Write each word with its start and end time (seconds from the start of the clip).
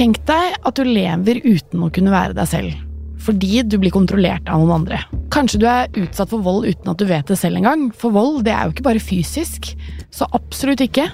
Tenk 0.00 0.16
deg 0.24 0.54
at 0.64 0.78
du 0.78 0.86
lever 0.86 1.42
uten 1.44 1.82
å 1.84 1.90
kunne 1.92 2.08
være 2.08 2.32
deg 2.32 2.46
selv. 2.48 2.76
Fordi 3.20 3.60
du 3.68 3.74
blir 3.82 3.92
kontrollert 3.92 4.46
av 4.48 4.62
noen 4.62 4.78
andre. 4.78 5.02
Kanskje 5.28 5.58
du 5.60 5.66
er 5.68 5.90
utsatt 6.00 6.30
for 6.30 6.40
vold 6.40 6.64
uten 6.70 6.88
at 6.88 7.02
du 7.02 7.04
vet 7.04 7.28
det 7.28 7.36
selv 7.36 7.58
engang. 7.58 7.90
For 7.92 8.14
vold 8.14 8.38
det 8.46 8.54
er 8.54 8.64
jo 8.64 8.72
ikke 8.72 8.86
bare 8.86 9.02
fysisk. 9.04 9.68
Så 10.08 10.24
absolutt 10.32 10.80
ikke. 10.80 11.04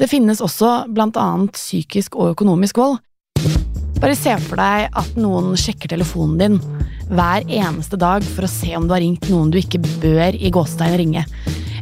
Det 0.00 0.08
finnes 0.10 0.42
også 0.42 0.88
bl.a. 0.90 1.26
psykisk 1.54 2.18
og 2.18 2.32
økonomisk 2.32 2.80
vold. 2.82 2.98
Bare 4.02 4.18
se 4.18 4.34
for 4.48 4.58
deg 4.58 4.98
at 4.98 5.14
noen 5.14 5.54
sjekker 5.54 5.94
telefonen 5.94 6.42
din 6.42 6.58
hver 7.14 7.46
eneste 7.46 8.00
dag 8.02 8.26
for 8.34 8.48
å 8.48 8.50
se 8.50 8.74
om 8.74 8.90
du 8.90 8.96
har 8.96 9.04
ringt 9.04 9.30
noen 9.30 9.54
du 9.54 9.60
ikke 9.62 9.78
bør 10.02 10.34
i 10.34 10.50
gåstein 10.58 10.98
ringe. 10.98 11.22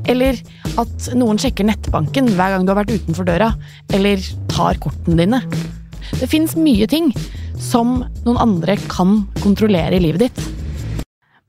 Eller 0.05 0.37
at 0.77 1.09
noen 1.17 1.41
sjekker 1.41 1.65
nettbanken 1.65 2.29
hver 2.37 2.53
gang 2.59 2.69
du 2.69 2.75
har 2.75 2.83
vært 2.83 2.93
utenfor 2.93 3.25
døra, 3.25 3.55
eller 3.97 4.21
tar 4.53 4.77
kortene 4.85 5.17
dine. 5.25 5.41
Det 6.15 6.29
fins 6.31 6.57
mye 6.59 6.87
ting 6.91 7.11
som 7.61 7.99
noen 8.25 8.41
andre 8.41 8.77
kan 8.91 9.25
kontrollere 9.43 9.99
i 9.99 10.05
livet 10.05 10.29
ditt. 10.29 10.41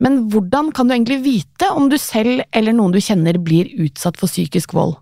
Men 0.04 0.28
hvordan 0.32 0.70
kan 0.76 0.88
du 0.88 0.94
egentlig 0.94 1.24
vite 1.26 1.72
om 1.74 1.90
du 1.90 1.98
selv 2.02 2.44
eller 2.56 2.76
noen 2.76 2.94
du 2.94 3.02
kjenner 3.02 3.40
blir 3.42 3.70
utsatt 3.82 4.20
for 4.20 4.30
psykisk 4.30 4.76
vold? 4.78 4.98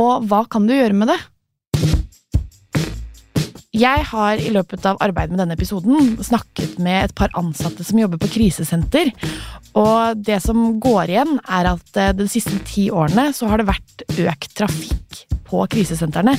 Og 0.00 0.24
hva 0.30 0.44
kan 0.48 0.68
du 0.68 0.74
gjøre 0.76 0.96
med 0.96 1.12
det? 1.12 1.20
Jeg 3.70 4.02
har 4.10 4.40
i 4.42 4.50
løpet 4.50 4.82
av 4.88 4.98
arbeidet 4.98 5.30
med 5.30 5.44
denne 5.44 5.54
episoden 5.54 6.16
snakket 6.26 6.80
med 6.82 7.04
et 7.04 7.14
par 7.14 7.30
ansatte 7.38 7.84
som 7.86 8.00
jobber 8.00 8.18
på 8.18 8.32
krisesenter. 8.34 9.12
Og 9.78 10.18
det 10.26 10.40
som 10.42 10.80
går 10.82 11.12
igjen, 11.12 11.36
er 11.46 11.68
at 11.76 12.00
eh, 12.00 12.10
de 12.18 12.26
siste 12.30 12.56
ti 12.66 12.88
årene 12.90 13.28
så 13.36 13.46
har 13.46 13.60
det 13.60 13.68
vært 13.70 14.02
økt 14.26 14.56
trafikk 14.58 15.20
på 15.46 15.62
krisesentrene. 15.70 16.34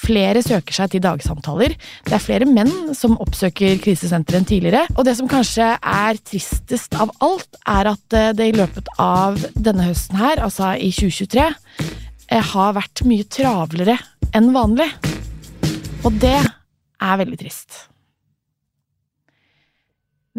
Flere 0.00 0.40
søker 0.44 0.76
seg 0.76 0.94
til 0.94 1.02
dagsamtaler. 1.04 1.74
Det 2.06 2.14
er 2.16 2.22
flere 2.22 2.48
menn 2.48 2.94
som 2.96 3.18
oppsøker 3.20 3.80
krisesenteret 3.84 4.40
enn 4.40 4.48
tidligere. 4.48 4.86
Og 4.96 5.04
det 5.08 5.16
som 5.18 5.28
kanskje 5.30 5.74
er 5.76 6.20
tristest 6.24 6.96
av 6.96 7.12
alt, 7.24 7.58
er 7.68 7.92
at 7.92 8.16
eh, 8.16 8.30
det 8.36 8.48
i 8.50 8.56
løpet 8.56 8.88
av 9.02 9.36
denne 9.54 9.90
høsten 9.90 10.16
her, 10.20 10.40
altså 10.40 10.72
i 10.80 10.88
2023, 10.94 11.44
eh, 12.30 12.50
har 12.54 12.74
vært 12.78 13.04
mye 13.08 13.28
travlere 13.28 13.98
enn 14.36 14.50
vanlig. 14.56 14.88
Og 16.06 16.16
det 16.22 16.38
er 16.40 17.20
veldig 17.20 17.40
trist. 17.42 17.84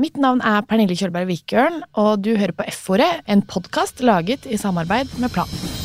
Mitt 0.02 0.18
navn 0.18 0.40
er 0.48 0.64
Pernille 0.66 0.96
Kjølberg 0.98 1.28
Vikørn, 1.30 1.82
og 2.00 2.24
du 2.26 2.32
hører 2.40 2.56
på 2.56 2.66
F-ordet, 2.72 3.12
en 3.28 3.44
podkast 3.44 4.02
laget 4.02 4.48
i 4.48 4.58
samarbeid 4.58 5.20
med 5.20 5.36
Plan. 5.36 5.81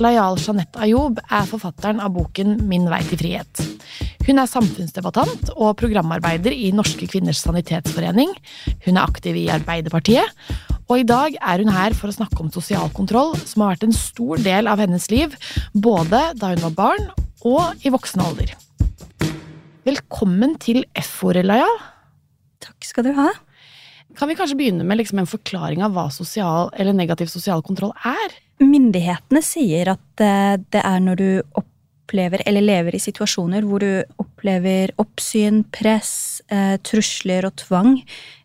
Layal 0.00 0.38
Jeanette 0.40 0.80
Ayoub 0.80 1.18
er 1.20 1.48
forfatteren 1.48 1.98
av 2.00 2.14
boken 2.14 2.54
Min 2.68 2.86
vei 2.88 3.02
til 3.04 3.20
frihet. 3.20 3.60
Hun 4.24 4.40
er 4.40 4.48
samfunnsdebattant 4.48 5.50
og 5.52 5.74
programarbeider 5.80 6.54
i 6.56 6.70
Norske 6.72 7.04
kvinners 7.10 7.42
sanitetsforening. 7.44 8.32
Hun 8.86 8.96
er 8.96 9.02
aktiv 9.04 9.36
i 9.36 9.50
Arbeiderpartiet, 9.52 10.24
og 10.88 11.02
i 11.02 11.06
dag 11.06 11.36
er 11.36 11.60
hun 11.60 11.72
her 11.74 11.96
for 11.98 12.08
å 12.08 12.16
snakke 12.16 12.40
om 12.40 12.48
sosial 12.54 12.88
kontroll, 12.96 13.36
som 13.44 13.66
har 13.66 13.74
vært 13.74 13.86
en 13.90 13.96
stor 13.96 14.40
del 14.40 14.72
av 14.72 14.80
hennes 14.80 15.10
liv, 15.12 15.36
både 15.76 16.22
da 16.40 16.54
hun 16.54 16.64
var 16.64 16.76
barn 16.80 17.06
og 17.44 17.84
i 17.84 17.92
voksen 17.92 18.24
alder. 18.24 18.56
Velkommen 19.84 20.56
til 20.64 20.86
F-ordet, 20.96 21.44
Layal. 21.44 21.76
Takk 22.64 22.88
skal 22.88 23.10
du 23.10 23.14
ha. 23.20 23.30
Kan 24.16 24.32
vi 24.32 24.36
kanskje 24.38 24.56
begynne 24.58 24.84
med 24.84 24.98
liksom 25.00 25.20
en 25.20 25.28
forklaring 25.28 25.84
av 25.84 25.92
hva 25.92 26.08
sosial 26.12 26.72
eller 26.72 26.96
negativ 26.96 27.28
sosial 27.32 27.60
kontroll 27.64 27.92
er? 28.00 28.40
Myndighetene 28.60 29.40
sier 29.44 29.94
at 29.94 30.22
eh, 30.22 30.56
det 30.72 30.80
er 30.84 31.00
når 31.00 31.20
du 31.20 31.28
opplever 31.56 32.42
eller 32.44 32.64
lever 32.64 32.96
i 32.96 33.00
situasjoner 33.00 33.64
hvor 33.64 33.80
du 33.80 34.02
opplever 34.20 34.92
oppsyn, 35.00 35.62
press, 35.72 36.42
eh, 36.52 36.74
trusler 36.84 37.46
og 37.48 37.54
tvang. 37.62 37.94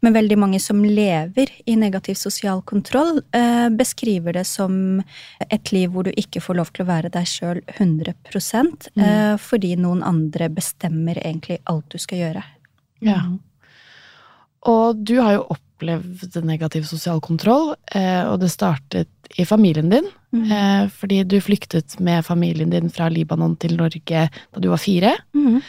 Men 0.06 0.16
veldig 0.16 0.38
mange 0.40 0.62
som 0.64 0.80
lever 0.86 1.52
i 1.68 1.76
negativ 1.80 2.16
sosial 2.20 2.64
kontroll, 2.64 3.20
eh, 3.36 3.68
beskriver 3.76 4.38
det 4.40 4.46
som 4.48 5.04
et 5.50 5.74
liv 5.76 5.92
hvor 5.92 6.08
du 6.08 6.14
ikke 6.16 6.44
får 6.44 6.62
lov 6.62 6.72
til 6.72 6.86
å 6.86 6.92
være 6.94 7.12
deg 7.12 7.28
sjøl 7.28 7.60
100 7.76 8.16
mm. 8.96 9.04
fordi 9.42 9.76
noen 9.76 10.06
andre 10.06 10.48
bestemmer 10.54 11.20
egentlig 11.20 11.60
alt 11.68 11.90
du 11.92 12.00
skal 12.00 12.24
gjøre. 12.24 12.48
Ja. 13.04 13.20
Og 14.66 15.04
du 15.04 15.18
har 15.20 15.36
jo 15.36 15.46
opplevd 15.50 15.65
negativ 16.46 16.86
sosial 16.90 17.22
kontroll, 17.24 17.74
eh, 17.92 18.24
og 18.28 18.40
det 18.42 18.52
startet 18.54 19.10
i 19.38 19.46
familien 19.46 19.90
din. 19.90 20.08
Mm. 20.36 20.46
Eh, 20.52 20.90
fordi 20.90 21.24
du 21.24 21.40
flyktet 21.42 21.98
med 22.00 22.26
familien 22.26 22.70
din 22.70 22.90
fra 22.90 23.10
Libanon 23.10 23.56
til 23.58 23.78
Norge 23.78 24.28
da 24.30 24.62
du 24.62 24.70
var 24.70 24.82
fire. 24.82 25.16
Mm. 25.34 25.62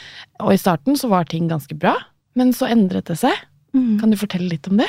Og 0.44 0.52
i 0.52 0.60
starten 0.60 0.98
så 0.98 1.10
var 1.12 1.24
ting 1.24 1.48
ganske 1.48 1.74
bra, 1.74 1.94
men 2.34 2.52
så 2.52 2.68
endret 2.70 3.08
det 3.10 3.18
seg. 3.22 3.34
Mm. 3.76 3.98
Kan 4.00 4.12
du 4.12 4.20
fortelle 4.20 4.50
litt 4.50 4.68
om 4.68 4.80
det? 4.80 4.88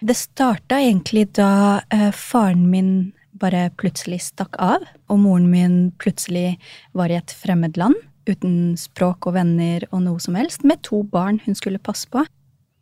Det 0.00 0.14
starta 0.14 0.78
egentlig 0.78 1.28
da 1.38 1.80
eh, 1.90 2.10
faren 2.14 2.68
min 2.70 2.92
bare 3.38 3.68
plutselig 3.78 4.20
stakk 4.24 4.56
av, 4.62 4.84
og 5.10 5.20
moren 5.22 5.48
min 5.50 5.76
plutselig 6.02 6.56
var 6.96 7.10
i 7.10 7.18
et 7.18 7.34
fremmed 7.34 7.76
land 7.78 7.98
uten 8.28 8.76
språk 8.78 9.28
og 9.28 9.36
venner 9.38 9.86
og 9.90 10.02
noe 10.04 10.20
som 10.22 10.36
helst, 10.38 10.64
med 10.66 10.82
to 10.86 11.02
barn 11.06 11.40
hun 11.46 11.56
skulle 11.58 11.80
passe 11.80 12.08
på. 12.12 12.24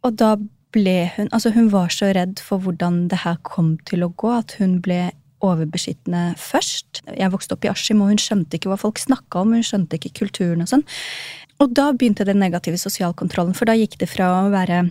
Og 0.07 0.17
da 0.19 0.35
ble 0.77 0.97
hun 1.17 1.31
Altså, 1.33 1.53
hun 1.57 1.71
var 1.73 1.93
så 1.95 2.13
redd 2.15 2.41
for 2.43 2.63
hvordan 2.63 3.07
det 3.11 3.23
her 3.25 3.41
kom 3.47 3.77
til 3.89 4.05
å 4.07 4.13
gå, 4.13 4.33
at 4.37 4.57
hun 4.61 4.79
ble 4.85 5.09
overbeskyttende 5.45 6.35
først. 6.41 7.03
Jeg 7.13 7.33
vokste 7.33 7.57
opp 7.57 7.67
i 7.67 7.71
Askim, 7.73 8.03
og 8.03 8.13
hun 8.13 8.21
skjønte 8.21 8.59
ikke 8.59 8.71
hva 8.73 8.79
folk 8.81 9.01
snakka 9.01 9.43
om, 9.43 9.57
hun 9.57 9.67
skjønte 9.67 9.99
ikke 9.99 10.15
kulturen 10.23 10.65
og 10.65 10.71
sånn. 10.71 10.87
Og 11.63 11.73
da 11.77 11.91
begynte 11.93 12.27
den 12.29 12.41
negative 12.41 12.81
sosialkontrollen, 12.81 13.57
for 13.57 13.69
da 13.69 13.77
gikk 13.77 13.99
det 14.01 14.09
fra 14.13 14.31
å 14.43 14.53
være 14.53 14.87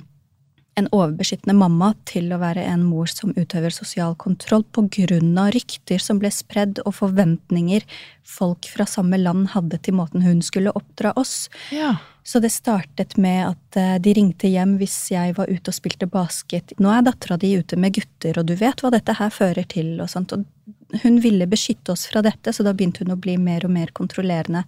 en 0.75 0.89
overbeskyttende 0.91 1.55
mamma 1.55 1.93
til 2.09 2.33
å 2.35 2.39
være 2.41 2.65
en 2.67 2.83
mor 2.83 3.07
som 3.07 3.31
utøver 3.37 3.71
sosial 3.71 4.15
kontroll 4.19 4.65
av 4.75 5.53
rykter 5.55 6.01
som 6.03 6.19
ble 6.19 6.31
spredd, 6.31 6.81
og 6.85 6.97
forventninger 6.99 7.85
folk 8.27 8.67
fra 8.67 8.85
samme 8.85 9.17
land 9.17 9.53
hadde 9.55 9.79
til 9.79 9.95
måten 9.95 10.25
hun 10.25 10.41
skulle 10.41 10.75
oppdra 10.75 11.13
oss. 11.15 11.49
Ja. 11.71 11.95
Så 12.25 12.41
det 12.41 12.49
startet 12.49 13.17
med 13.21 13.51
at 13.51 13.77
eh, 13.77 13.95
de 14.01 14.13
ringte 14.17 14.49
hjem 14.49 14.79
hvis 14.79 14.97
jeg 15.13 15.35
var 15.37 15.51
ute 15.51 15.69
og 15.69 15.77
spilte 15.77 16.09
basket. 16.09 16.73
Nå 16.81 16.89
er 16.89 17.05
dattera 17.05 17.37
di 17.37 17.51
ute 17.59 17.77
med 17.77 17.93
gutter, 17.99 18.39
og 18.41 18.49
du 18.49 18.55
vet 18.57 18.81
hva 18.81 18.89
dette 18.95 19.13
her 19.19 19.33
fører 19.33 19.67
til, 19.69 19.93
og 20.01 20.09
sånt. 20.09 20.33
Og 20.33 21.03
hun 21.03 21.19
ville 21.21 21.45
beskytte 21.49 21.93
oss 21.93 22.07
fra 22.09 22.23
dette, 22.25 22.53
så 22.53 22.65
da 22.65 22.73
begynte 22.73 23.05
hun 23.05 23.13
å 23.13 23.19
bli 23.21 23.37
mer 23.37 23.67
og 23.67 23.75
mer 23.75 23.93
kontrollerende. 23.93 24.65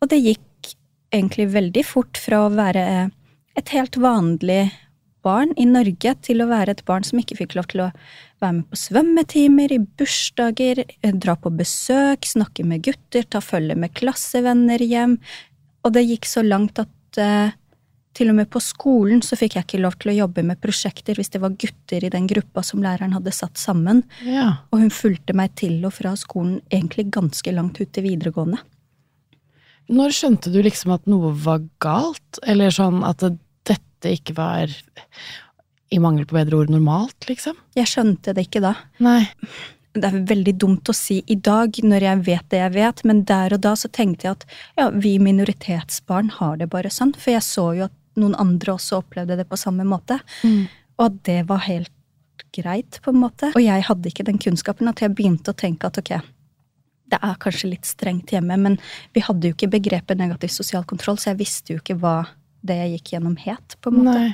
Og 0.00 0.08
det 0.08 0.22
gikk 0.22 0.72
egentlig 1.12 1.50
veldig 1.52 1.84
fort 1.84 2.16
fra 2.16 2.46
å 2.46 2.54
være 2.54 2.86
et 3.60 3.74
helt 3.76 3.98
vanlig 4.00 4.70
barn 5.22 5.52
i 5.60 5.66
Norge 5.68 6.14
til 6.24 6.42
å 6.42 6.48
være 6.50 6.74
et 6.74 6.84
barn 6.88 7.04
som 7.06 7.20
ikke 7.20 7.36
fikk 7.38 7.54
lov 7.58 7.68
til 7.70 7.84
å 7.84 7.90
være 8.42 8.56
med 8.56 8.66
på 8.72 8.80
svømmetimer, 8.80 9.74
i 9.76 9.78
bursdager, 10.00 10.82
dra 11.22 11.36
på 11.38 11.52
besøk, 11.54 12.26
snakke 12.26 12.64
med 12.66 12.82
gutter, 12.88 13.28
ta 13.28 13.42
følge 13.44 13.76
med 13.78 13.94
klassevenner 13.98 14.82
hjem, 14.82 15.18
og 15.82 15.92
det 15.94 16.04
gikk 16.06 16.28
så 16.30 16.44
langt 16.46 16.78
at 16.82 17.20
eh, 17.20 17.54
til 18.16 18.28
og 18.28 18.36
med 18.36 18.50
på 18.52 18.60
skolen 18.60 19.22
så 19.24 19.38
fikk 19.40 19.56
jeg 19.56 19.66
ikke 19.66 19.80
lov 19.80 19.96
til 20.00 20.12
å 20.12 20.16
jobbe 20.16 20.44
med 20.46 20.60
prosjekter 20.62 21.16
hvis 21.16 21.32
det 21.32 21.40
var 21.42 21.56
gutter 21.58 22.04
i 22.04 22.12
den 22.12 22.28
gruppa 22.30 22.64
som 22.66 22.82
læreren 22.84 23.14
hadde 23.16 23.32
satt 23.34 23.60
sammen. 23.60 24.02
Ja. 24.26 24.64
Og 24.70 24.84
hun 24.84 24.92
fulgte 24.92 25.36
meg 25.36 25.54
til 25.60 25.80
og 25.88 25.94
fra 25.96 26.12
skolen 26.20 26.60
egentlig 26.68 27.08
ganske 27.14 27.54
langt 27.56 27.80
ut 27.80 27.92
til 27.92 28.06
videregående. 28.06 28.60
Når 29.92 30.14
skjønte 30.16 30.52
du 30.52 30.60
liksom 30.62 30.92
at 30.94 31.08
noe 31.10 31.32
var 31.42 31.64
galt? 31.82 32.42
Eller 32.46 32.72
sånn 32.72 33.00
at 33.04 33.24
dette 33.24 34.12
ikke 34.12 34.36
var 34.36 34.70
i 35.92 36.00
mangel 36.00 36.24
på 36.28 36.36
bedre 36.38 36.62
ord 36.62 36.70
normalt, 36.72 37.26
liksom? 37.28 37.56
Jeg 37.76 37.90
skjønte 37.90 38.32
det 38.36 38.46
ikke 38.46 38.62
da. 38.64 38.76
Nei 39.04 39.24
det 39.92 40.08
er 40.08 40.22
veldig 40.28 40.54
dumt 40.56 40.88
å 40.88 40.94
si 40.96 41.18
i 41.28 41.36
dag, 41.36 41.76
når 41.84 42.06
jeg 42.06 42.20
vet 42.28 42.46
det 42.52 42.60
jeg 42.62 42.74
vet, 42.76 43.02
men 43.08 43.24
der 43.28 43.52
og 43.56 43.62
da 43.64 43.74
så 43.76 43.90
tenkte 43.92 44.28
jeg 44.28 44.38
at 44.38 44.46
ja, 44.80 44.86
vi 44.94 45.18
minoritetsbarn 45.20 46.30
har 46.38 46.60
det 46.60 46.70
bare 46.72 46.92
sånn. 46.92 47.12
For 47.18 47.34
jeg 47.34 47.44
så 47.44 47.66
jo 47.76 47.88
at 47.90 47.96
noen 48.20 48.36
andre 48.40 48.76
også 48.76 49.02
opplevde 49.02 49.36
det 49.40 49.48
på 49.48 49.58
samme 49.60 49.84
måte. 49.88 50.18
Mm. 50.44 50.64
Og 50.98 51.08
at 51.08 51.18
det 51.28 51.40
var 51.48 51.64
helt 51.66 51.92
greit, 52.56 53.00
på 53.04 53.12
en 53.12 53.20
måte. 53.20 53.50
Og 53.52 53.64
jeg 53.64 53.84
hadde 53.88 54.08
ikke 54.08 54.26
den 54.28 54.40
kunnskapen 54.40 54.88
at 54.90 55.00
jeg 55.04 55.12
begynte 55.16 55.52
å 55.52 55.58
tenke 55.58 55.88
at 55.88 56.00
ok, 56.00 56.14
det 57.12 57.20
er 57.20 57.40
kanskje 57.40 57.74
litt 57.74 57.88
strengt 57.88 58.32
hjemme, 58.32 58.56
men 58.60 58.78
vi 59.12 59.24
hadde 59.24 59.50
jo 59.50 59.56
ikke 59.56 59.70
begrepet 59.74 60.20
negativ 60.20 60.52
sosial 60.54 60.86
kontroll, 60.88 61.20
så 61.20 61.32
jeg 61.32 61.42
visste 61.42 61.74
jo 61.74 61.82
ikke 61.82 61.98
hva 62.00 62.16
det 62.64 62.78
jeg 62.78 62.96
gikk 62.96 63.14
gjennom 63.16 63.36
het, 63.42 63.76
på 63.84 63.92
en 63.92 63.98
måte. 64.00 64.16
Nei. 64.16 64.32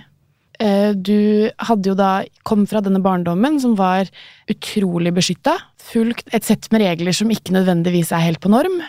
Eh, 0.59 0.91
du 0.95 1.51
hadde 1.63 1.93
jo 1.93 1.95
da 1.99 2.25
kom 2.49 2.65
fra 2.67 2.83
denne 2.83 3.01
barndommen 3.03 3.61
som 3.63 3.77
var 3.79 4.11
utrolig 4.51 5.13
beskytta. 5.15 5.55
Fulgt 5.91 6.29
et 6.35 6.47
sett 6.47 6.67
med 6.75 6.83
regler 6.83 7.15
som 7.15 7.31
ikke 7.31 7.55
nødvendigvis 7.55 8.11
er 8.13 8.27
helt 8.27 8.43
på 8.43 8.53
norm. 8.53 8.83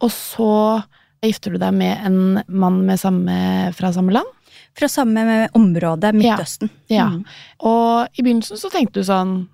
og 0.00 0.12
så 0.14 0.84
gifter 1.26 1.50
du 1.50 1.58
deg 1.58 1.74
med 1.74 2.04
en 2.06 2.18
mann 2.46 2.84
med 2.86 3.00
samme, 3.00 3.34
fra 3.74 3.90
samme 3.92 4.14
land. 4.14 4.26
Fra 4.78 4.86
samme 4.86 5.48
område, 5.58 6.12
Midtøsten. 6.14 6.70
Ja. 6.86 7.08
Mm. 7.10 7.24
Og 7.66 8.06
i 8.14 8.22
begynnelsen 8.22 8.60
så 8.60 8.70
tenkte 8.70 9.00
du 9.00 9.08
sånn 9.08 9.48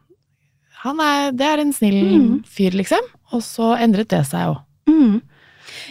han 0.84 1.00
er, 1.00 1.30
Det 1.32 1.46
er 1.48 1.62
en 1.62 1.72
snill 1.72 2.02
mm. 2.20 2.32
fyr, 2.44 2.74
liksom. 2.76 3.00
Og 3.32 3.40
så 3.40 3.70
endret 3.80 4.10
det 4.12 4.20
seg 4.28 4.50
jo. 4.50 4.58
Mm. 4.90 5.22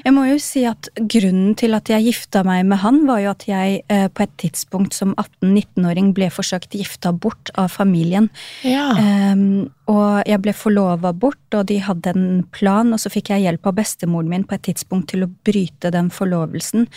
Jeg 0.04 0.16
må 0.16 0.26
jo 0.28 0.40
si 0.42 0.64
at 0.70 0.90
Grunnen 0.98 1.54
til 1.60 1.76
at 1.78 1.90
jeg 1.92 2.06
gifta 2.08 2.44
meg 2.48 2.66
med 2.70 2.82
han, 2.84 3.02
var 3.08 3.22
jo 3.24 3.32
at 3.34 3.46
jeg 3.48 3.82
eh, 3.92 4.08
på 4.08 4.26
et 4.26 4.34
tidspunkt 4.42 4.96
som 4.96 5.14
18-19-åring 5.16 6.12
ble 6.16 6.30
forsøkt 6.34 6.76
gifta 6.78 7.14
bort 7.14 7.52
av 7.60 7.72
familien. 7.74 8.30
Ja. 8.68 8.92
Um, 8.98 9.72
og 9.92 10.24
jeg 10.30 10.40
ble 10.44 10.54
forlova 10.56 11.12
bort, 11.12 11.42
og 11.52 11.68
de 11.68 11.80
hadde 11.84 12.14
en 12.14 12.28
plan, 12.56 12.94
og 12.96 13.02
så 13.02 13.12
fikk 13.12 13.34
jeg 13.34 13.44
hjelp 13.46 13.68
av 13.68 13.76
bestemoren 13.82 14.32
min 14.32 14.46
på 14.48 14.56
et 14.56 14.66
tidspunkt 14.70 15.12
til 15.12 15.26
å 15.26 15.32
bryte 15.44 15.92
den 15.94 16.12
forlovelsen. 16.14 16.88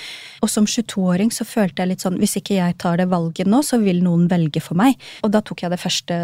Og 0.45 0.53
som 0.53 0.69
22-åring 0.71 1.33
så 1.35 1.49
følte 1.49 1.83
jeg 1.83 1.95
litt 1.95 2.07
sånn 2.07 2.21
hvis 2.23 2.39
ikke 2.41 2.61
jeg 2.61 2.79
tar 2.83 3.01
det 3.01 3.09
valget 3.11 3.51
nå, 3.51 3.63
så 3.67 3.81
vil 3.83 4.05
noen 4.07 4.29
velge 4.31 4.63
for 4.63 4.79
meg. 4.79 4.95
Og 5.27 5.35
da 5.35 5.43
tok 5.43 5.67
jeg 5.67 5.75
det 5.75 5.83
første 5.83 6.17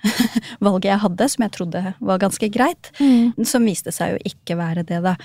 valget 0.64 0.92
jeg 0.92 1.02
hadde, 1.04 1.28
som 1.32 1.46
jeg 1.46 1.54
trodde 1.56 1.84
var 1.98 2.22
ganske 2.22 2.50
greit, 2.52 2.92
mm. 3.00 3.40
som 3.48 3.66
viste 3.66 3.94
seg 3.94 4.14
jo 4.14 4.22
ikke 4.32 4.58
være 4.60 4.86
det, 4.86 5.02
da. 5.04 5.16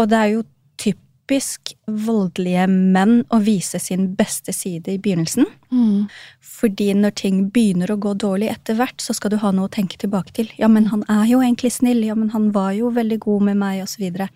Og 0.00 0.08
det 0.10 0.18
er 0.18 0.32
jo 0.32 0.44
typisk 0.80 1.74
voldelige 1.86 2.64
menn 2.70 3.20
å 3.30 3.38
vise 3.44 3.78
sin 3.82 4.08
beste 4.18 4.54
side 4.56 4.96
i 4.96 4.98
begynnelsen. 5.02 5.46
Mm. 5.70 6.08
Fordi 6.40 6.88
når 6.98 7.14
ting 7.20 7.42
begynner 7.54 7.92
å 7.92 8.00
gå 8.00 8.16
dårlig 8.18 8.50
etter 8.50 8.78
hvert, 8.80 8.98
så 9.04 9.14
skal 9.16 9.34
du 9.34 9.38
ha 9.44 9.52
noe 9.54 9.68
å 9.68 9.72
tenke 9.72 10.00
tilbake 10.00 10.34
til. 10.40 10.50
Ja, 10.58 10.68
men 10.72 10.88
han 10.90 11.04
er 11.12 11.26
jo 11.30 11.44
egentlig 11.44 11.74
snill. 11.76 12.02
Ja, 12.06 12.16
men 12.18 12.32
han 12.34 12.50
var 12.56 12.72
jo 12.78 12.90
veldig 12.96 13.20
god 13.22 13.50
med 13.50 13.60
meg, 13.60 13.84
og 13.84 13.92
så 13.92 14.02
videre. 14.02 14.30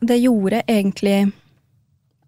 Det 0.00 0.20
gjorde 0.20 0.62
egentlig 0.68 1.32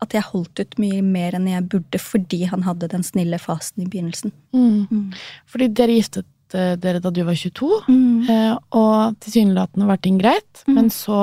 at 0.03 0.17
jeg 0.17 0.29
holdt 0.33 0.63
ut 0.63 0.79
mye 0.83 1.03
mer 1.07 1.37
enn 1.39 1.49
jeg 1.51 1.69
burde 1.71 2.01
fordi 2.03 2.43
han 2.51 2.65
hadde 2.67 2.91
den 2.91 3.05
snille 3.07 3.39
fasen 3.39 3.85
i 3.85 3.89
begynnelsen. 3.91 4.35
Mm. 4.55 4.87
Mm. 4.91 5.05
Fordi 5.51 5.69
dere 5.79 5.99
giftet 5.99 6.57
eh, 6.57 6.75
dere 6.81 7.03
da 7.03 7.13
du 7.15 7.23
var 7.27 7.39
22, 7.39 7.69
mm. 7.87 8.31
Eh, 8.33 8.57
og 8.79 9.21
tilsynelatende 9.23 9.87
var 9.89 10.03
ting 10.03 10.19
greit, 10.19 10.65
mm. 10.67 10.75
men 10.75 10.91
så 10.95 11.21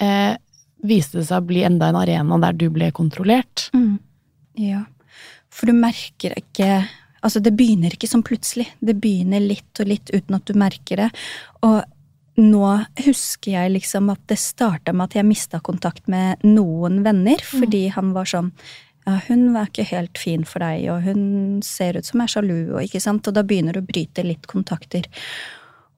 eh, 0.00 0.34
viste 0.84 1.20
det 1.20 1.28
seg 1.28 1.42
å 1.42 1.48
bli 1.48 1.64
enda 1.66 1.90
en 1.90 2.00
arena 2.00 2.38
der 2.42 2.58
du 2.58 2.68
ble 2.72 2.90
kontrollert. 2.94 3.68
Mm. 3.76 3.96
Ja. 4.60 4.84
For 5.54 5.70
du 5.70 5.76
merker 5.78 6.36
ikke 6.38 6.84
Altså, 7.24 7.40
det 7.40 7.54
begynner 7.56 7.94
ikke 7.94 8.04
som 8.04 8.20
plutselig. 8.20 8.66
Det 8.84 8.98
begynner 9.00 9.40
litt 9.40 9.80
og 9.80 9.88
litt 9.88 10.10
uten 10.12 10.34
at 10.36 10.44
du 10.44 10.58
merker 10.60 11.00
det. 11.00 11.06
Og 11.64 11.78
nå 12.36 12.66
husker 13.00 13.54
jeg 13.54 13.72
liksom 13.72 14.10
at 14.12 14.20
det 14.28 14.36
starta 14.42 14.92
med 14.92 15.06
at 15.06 15.16
jeg 15.16 15.28
mista 15.30 15.60
kontakt 15.64 16.04
med 16.04 16.44
noen 16.44 17.00
venner, 17.00 17.40
mm. 17.40 17.62
fordi 17.62 17.80
han 17.94 18.12
var 18.12 18.28
sånn 18.28 18.50
ja, 19.04 19.18
hun 19.28 19.50
var 19.52 19.68
ikke 19.68 19.84
helt 19.90 20.20
fin 20.20 20.46
for 20.48 20.64
deg, 20.64 20.86
og 20.92 21.04
hun 21.04 21.24
ser 21.64 21.98
ut 21.98 22.08
som 22.08 22.22
er 22.24 22.30
sjalu, 22.32 22.58
og 22.72 22.86
ikke 22.86 23.02
sant, 23.04 23.26
og 23.28 23.36
da 23.36 23.44
begynner 23.44 23.76
du 23.76 23.82
å 23.82 23.88
bryte 23.88 24.24
litt 24.24 24.48
kontakter. 24.48 25.08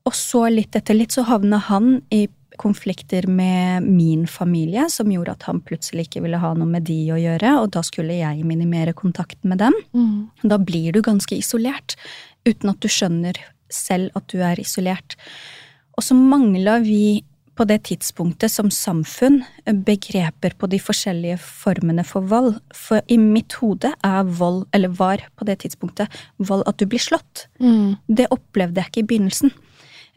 Og 0.06 0.14
så, 0.14 0.44
litt 0.50 0.74
etter 0.78 0.98
litt, 0.98 1.14
så 1.14 1.26
havna 1.26 1.60
han 1.68 2.00
i 2.14 2.26
konflikter 2.58 3.26
med 3.30 3.86
min 3.86 4.26
familie 4.30 4.86
som 4.92 5.10
gjorde 5.12 5.36
at 5.36 5.46
han 5.48 5.60
plutselig 5.64 6.08
ikke 6.08 6.24
ville 6.24 6.40
ha 6.42 6.52
noe 6.56 6.68
med 6.70 6.86
de 6.88 6.98
å 7.14 7.20
gjøre, 7.20 7.52
og 7.62 7.70
da 7.76 7.82
skulle 7.86 8.18
jeg 8.18 8.46
minimere 8.48 8.96
kontakten 8.96 9.52
med 9.52 9.62
dem. 9.62 9.76
Mm. 9.96 10.48
Da 10.48 10.58
blir 10.58 10.96
du 10.96 11.02
ganske 11.04 11.36
isolert, 11.38 11.96
uten 12.48 12.72
at 12.72 12.82
du 12.82 12.90
skjønner 12.90 13.40
selv 13.72 14.14
at 14.18 14.28
du 14.32 14.42
er 14.44 14.60
isolert. 14.62 15.16
Og 15.96 16.04
så 16.04 16.16
mangla 16.16 16.78
vi 16.84 17.24
på 17.56 17.64
det 17.64 17.78
tidspunktet 17.88 18.52
som 18.52 18.68
samfunn 18.72 19.40
begreper 19.86 20.52
på 20.60 20.68
de 20.68 20.80
forskjellige 20.82 21.38
formene 21.40 22.04
for 22.04 22.26
vold. 22.28 22.58
For 22.76 23.00
i 23.08 23.16
mitt 23.20 23.56
hode 23.62 23.94
er 24.04 24.32
vold, 24.38 24.66
eller 24.76 24.92
var 24.98 25.24
på 25.40 25.48
det 25.48 25.62
tidspunktet, 25.64 26.12
vold 26.36 26.66
at 26.68 26.76
du 26.76 26.84
blir 26.90 27.00
slått. 27.00 27.46
Mm. 27.56 27.96
Det 28.08 28.28
opplevde 28.34 28.82
jeg 28.82 28.92
ikke 28.92 29.04
i 29.04 29.08
begynnelsen. 29.14 29.54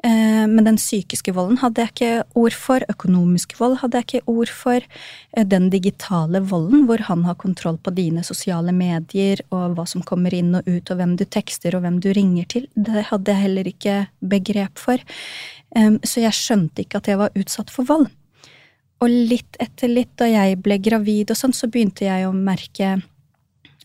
Eh, 0.03 0.45
men 0.47 0.63
den 0.63 0.77
psykiske 0.79 1.33
volden 1.35 1.59
hadde 1.59 1.83
jeg 1.83 1.91
ikke 1.91 2.11
ord 2.39 2.55
for. 2.55 2.83
Økonomisk 2.91 3.57
vold 3.59 3.79
hadde 3.81 3.99
jeg 3.99 4.07
ikke 4.07 4.31
ord 4.31 4.51
for. 4.53 4.85
Eh, 5.33 5.43
den 5.43 5.67
digitale 5.73 6.41
volden, 6.51 6.85
hvor 6.87 7.03
han 7.09 7.25
har 7.27 7.35
kontroll 7.41 7.77
på 7.83 7.93
dine 7.97 8.23
sosiale 8.23 8.71
medier 8.75 9.43
og 9.51 9.75
hva 9.75 9.87
som 9.89 10.05
kommer 10.05 10.35
inn 10.35 10.55
og 10.55 10.67
ut, 10.69 10.87
og 10.87 11.01
hvem 11.01 11.17
du 11.19 11.25
tekster 11.25 11.75
og 11.75 11.83
hvem 11.83 11.99
du 11.99 12.13
ringer 12.15 12.47
til, 12.47 12.69
det 12.75 13.09
hadde 13.11 13.33
jeg 13.33 13.43
heller 13.43 13.71
ikke 13.73 13.97
begrep 14.21 14.79
for. 14.79 15.03
Så 15.69 16.23
jeg 16.23 16.33
skjønte 16.33 16.81
ikke 16.81 16.97
at 16.97 17.07
jeg 17.11 17.19
var 17.19 17.35
utsatt 17.37 17.69
for 17.69 17.85
vold. 17.85 18.07
Og 19.03 19.11
litt 19.11 19.59
etter 19.61 19.91
litt, 19.91 20.15
da 20.17 20.25
jeg 20.27 20.57
ble 20.63 20.79
gravid 20.81 21.29
og 21.31 21.37
sånn, 21.37 21.53
så 21.55 21.69
begynte 21.71 22.07
jeg 22.07 22.25
å 22.25 22.33
merke 22.35 22.97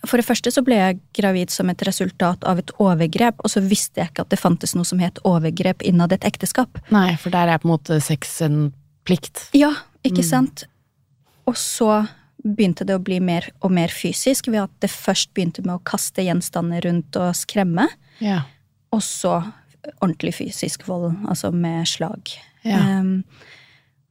for 0.08 0.20
det 0.20 0.26
første 0.26 0.50
så 0.54 0.62
ble 0.64 0.78
jeg 0.78 0.98
gravid 1.16 1.52
som 1.54 1.70
et 1.72 1.82
resultat 1.86 2.44
av 2.48 2.60
et 2.60 2.72
overgrep, 2.82 3.40
og 3.44 3.52
så 3.52 3.62
visste 3.64 4.02
jeg 4.02 4.12
ikke 4.12 4.24
at 4.26 4.32
det 4.34 4.40
fantes 4.40 4.74
noe 4.76 4.88
som 4.88 5.00
het 5.02 5.20
overgrep 5.28 5.84
innad 5.86 6.14
et 6.16 6.26
ekteskap. 6.26 6.80
Nei, 6.94 7.14
for 7.20 7.34
der 7.34 7.52
er 7.52 7.62
på 7.62 7.68
en 7.68 7.74
måte 7.76 8.00
sex 8.04 8.36
en 8.44 8.68
plikt. 9.08 9.46
Ja, 9.56 9.72
ikke 10.04 10.24
mm. 10.24 10.28
sant? 10.28 10.64
Og 11.48 11.58
så 11.60 12.04
begynte 12.44 12.84
det 12.84 12.96
å 12.96 13.02
bli 13.02 13.20
mer 13.24 13.46
og 13.64 13.72
mer 13.72 13.92
fysisk, 13.92 14.50
ved 14.52 14.66
at 14.66 14.72
det 14.84 14.92
først 14.92 15.32
begynte 15.36 15.64
med 15.64 15.78
å 15.78 15.84
kaste 15.86 16.24
gjenstander 16.24 16.84
rundt 16.84 17.16
og 17.20 17.32
skremme. 17.38 17.88
Ja. 18.20 18.42
Og 18.92 19.02
så 19.04 19.38
ordentlig 20.00 20.34
fysisk 20.38 20.86
vold, 20.88 21.12
altså 21.28 21.50
med 21.54 21.88
slag. 21.88 22.34
Ja. 22.64 22.80
Um, 23.00 23.22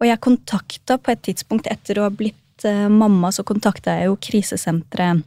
og 0.02 0.10
jeg 0.10 0.22
kontakta 0.26 0.98
på 1.02 1.14
et 1.14 1.22
tidspunkt, 1.26 1.70
etter 1.72 2.00
å 2.00 2.08
ha 2.08 2.14
blitt 2.14 2.66
uh, 2.68 2.90
mamma, 2.92 3.32
så 3.34 3.46
kontakta 3.48 4.00
jeg 4.00 4.10
jo 4.10 4.18
krisesenteret 4.30 5.24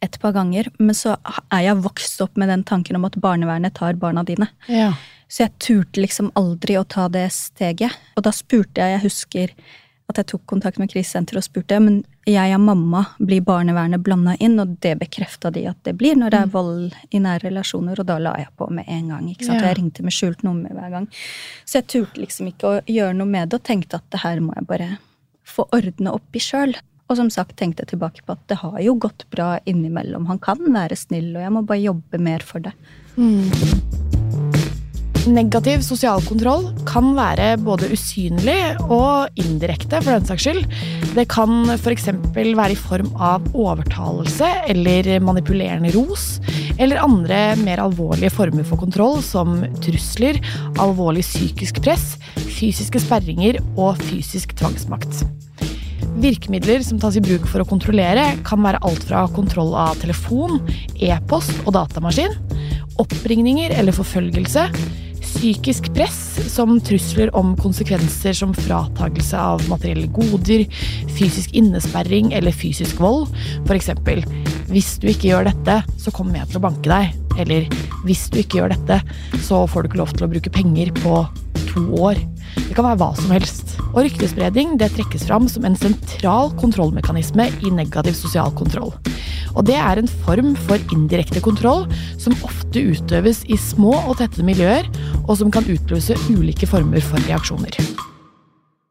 et 0.00 0.16
par 0.20 0.32
ganger, 0.32 0.70
men 0.78 0.96
så 0.96 1.16
er 1.52 1.64
jeg 1.66 1.82
vokst 1.84 2.22
opp 2.24 2.38
med 2.40 2.48
den 2.48 2.64
tanken 2.64 2.96
om 2.96 3.04
at 3.08 3.18
barnevernet 3.20 3.74
tar 3.76 3.98
barna 4.00 4.24
dine. 4.24 4.48
Ja. 4.70 4.94
Så 5.30 5.44
jeg 5.44 5.58
turte 5.62 6.02
liksom 6.02 6.32
aldri 6.38 6.78
å 6.80 6.86
ta 6.88 7.06
det 7.12 7.28
steget. 7.34 7.94
Og 8.16 8.24
da 8.26 8.32
spurte 8.34 8.82
jeg, 8.82 8.96
jeg 8.96 9.04
husker 9.04 9.52
at 10.10 10.18
jeg 10.18 10.30
tok 10.32 10.46
kontakt 10.50 10.80
med 10.80 10.90
krisesenteret 10.90 11.38
og 11.38 11.46
spurte 11.46 11.78
men 11.78 12.00
jeg 12.28 12.54
og 12.54 12.62
mamma, 12.62 13.04
blir 13.18 13.44
barnevernet 13.46 14.02
blanda 14.04 14.34
inn? 14.42 14.58
Og 14.62 14.74
det 14.82 14.96
bekrefta 15.00 15.52
de 15.54 15.64
at 15.70 15.78
det 15.86 15.94
blir 15.98 16.18
når 16.18 16.34
det 16.34 16.40
er 16.40 16.50
mm. 16.50 16.54
vold 16.54 16.96
i 17.14 17.20
nære 17.22 17.46
relasjoner, 17.48 18.00
og 18.00 18.08
da 18.08 18.18
la 18.22 18.34
jeg 18.42 18.50
på 18.58 18.68
med 18.74 18.90
en 18.90 19.12
gang. 19.14 19.28
ikke 19.30 19.46
sant? 19.46 19.60
Ja. 19.60 19.62
Og 19.62 19.70
jeg 19.70 19.78
ringte 19.80 20.06
med 20.06 20.16
skjult 20.16 20.44
nummer 20.46 20.74
hver 20.76 20.90
gang. 20.96 21.08
Så 21.64 21.80
jeg 21.80 21.88
turte 21.94 22.22
liksom 22.22 22.50
ikke 22.50 22.72
å 22.72 22.82
gjøre 22.90 23.16
noe 23.20 23.30
med 23.30 23.50
det, 23.50 23.60
og 23.60 23.66
tenkte 23.70 24.00
at 24.00 24.10
det 24.12 24.22
her 24.24 24.42
må 24.44 24.56
jeg 24.58 24.68
bare 24.70 24.90
få 25.50 25.66
ordne 25.74 26.14
opp 26.14 26.36
i 26.36 26.42
sjøl. 26.44 26.76
Og 27.10 27.18
som 27.18 27.30
sagt 27.32 27.56
tenkte 27.58 27.82
jeg 27.82 27.96
tilbake 27.96 28.22
på 28.22 28.36
at 28.36 28.42
det 28.50 28.60
har 28.62 28.78
jo 28.84 28.94
gått 29.02 29.26
bra 29.34 29.56
innimellom. 29.68 30.28
Han 30.30 30.38
kan 30.42 30.62
være 30.70 30.98
snill, 30.98 31.32
og 31.34 31.42
jeg 31.42 31.54
må 31.56 31.66
bare 31.66 31.82
jobbe 31.82 32.22
mer 32.22 32.44
for 32.46 32.62
det. 32.62 32.76
Mm. 33.18 33.50
Negativ 35.28 35.82
sosial 35.84 36.22
kontroll 36.24 36.70
kan 36.88 37.10
være 37.16 37.58
både 37.60 37.90
usynlig 37.92 38.56
og 38.86 39.28
indirekte, 39.42 39.98
for 40.00 40.14
den 40.14 40.28
saks 40.28 40.46
skyld. 40.46 40.62
Det 41.12 41.26
kan 41.28 41.74
f.eks. 41.74 42.06
være 42.32 42.70
i 42.72 42.78
form 42.78 43.10
av 43.18 43.44
overtalelse 43.52 44.48
eller 44.70 45.10
manipulerende 45.26 45.92
ros, 45.98 46.38
eller 46.78 47.02
andre 47.02 47.42
mer 47.60 47.82
alvorlige 47.84 48.32
former 48.32 48.64
for 48.64 48.80
kontroll, 48.80 49.18
som 49.26 49.58
trusler, 49.84 50.40
alvorlig 50.80 51.26
psykisk 51.26 51.82
press, 51.84 52.14
fysiske 52.46 53.02
sperringer 53.02 53.60
og 53.76 54.00
fysisk 54.06 54.56
tvangsmakt. 54.56 55.24
Virkemidler 56.18 56.82
som 56.82 56.98
tas 57.00 57.16
i 57.16 57.22
bruk 57.22 57.46
for 57.48 57.62
å 57.62 57.68
kontrollere, 57.68 58.24
kan 58.46 58.62
være 58.64 58.80
alt 58.86 59.04
fra 59.06 59.26
kontroll 59.34 59.74
av 59.78 60.00
telefon, 60.02 60.58
e-post 60.98 61.54
og 61.64 61.74
datamaskin, 61.76 62.34
oppringninger 63.00 63.72
eller 63.78 63.94
forfølgelse, 63.96 64.66
psykisk 65.20 65.86
press 65.94 66.18
som 66.50 66.74
trusler 66.84 67.30
om 67.38 67.54
konsekvenser 67.60 68.34
som 68.36 68.52
fratagelse 68.56 69.38
av 69.38 69.62
materielle 69.70 70.10
goder, 70.12 70.66
fysisk 71.16 71.54
innesperring 71.56 72.32
eller 72.36 72.52
fysisk 72.56 73.00
vold. 73.00 73.30
F.eks.: 73.68 73.92
Hvis 74.70 74.98
du 75.00 75.08
ikke 75.12 75.30
gjør 75.30 75.50
dette, 75.52 75.80
så 75.96 76.12
kommer 76.14 76.40
jeg 76.40 76.50
til 76.50 76.60
å 76.60 76.66
banke 76.66 76.90
deg. 76.90 77.14
Eller 77.40 77.70
hvis 78.04 78.26
du 78.32 78.40
ikke 78.42 78.60
gjør 78.60 78.74
dette, 78.74 79.00
så 79.46 79.62
får 79.70 79.82
du 79.82 79.90
ikke 79.90 80.02
lov 80.02 80.12
til 80.16 80.26
å 80.26 80.32
bruke 80.34 80.52
penger 80.52 80.92
på 81.00 81.22
to 81.70 81.86
år. 82.00 82.18
Det 82.56 82.76
kan 82.76 82.86
være 82.86 83.00
hva 83.00 83.10
som 83.18 83.32
helst. 83.34 83.76
Og 83.90 84.04
ryktespredning 84.06 84.76
det 84.80 84.92
trekkes 84.94 85.26
fram 85.28 85.48
som 85.50 85.66
en 85.66 85.78
sentral 85.78 86.52
kontrollmekanisme 86.60 87.48
i 87.64 87.72
negativ 87.74 88.14
sosial 88.18 88.52
kontroll. 88.58 88.92
Og 89.56 89.66
det 89.66 89.76
er 89.78 89.98
en 89.98 90.10
form 90.26 90.54
for 90.68 90.92
indirekte 90.94 91.42
kontroll 91.42 91.86
som 92.20 92.36
ofte 92.46 92.84
utøves 92.92 93.42
i 93.50 93.58
små 93.58 93.96
og 94.04 94.20
tette 94.20 94.46
miljøer, 94.46 94.86
og 95.26 95.36
som 95.40 95.50
kan 95.50 95.66
utløse 95.66 96.16
ulike 96.30 96.68
former 96.70 97.02
for 97.04 97.22
reaksjoner. 97.26 97.80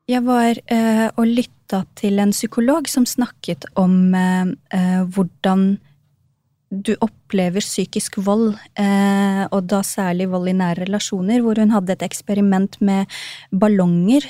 Jeg 0.09 0.25
var 0.25 0.57
øh, 0.57 1.07
og 1.21 1.27
lytta 1.29 1.83
til 1.99 2.17
en 2.19 2.33
psykolog 2.33 2.89
som 2.89 3.05
snakket 3.05 3.67
om 3.77 4.15
øh, 4.15 4.55
eh 4.73 5.03
hvordan 5.05 5.77
du 6.69 6.91
opplever 7.01 7.63
psykisk 7.65 8.19
vold, 8.21 8.53
eh, 8.77 9.41
og 9.49 9.65
da 9.71 9.79
særlig 9.85 10.27
vold 10.29 10.51
i 10.51 10.53
nære 10.53 10.85
relasjoner, 10.85 11.41
hvor 11.41 11.57
hun 11.57 11.73
hadde 11.73 11.95
et 11.95 12.05
eksperiment 12.05 12.77
med 12.85 13.09
ballonger, 13.49 14.27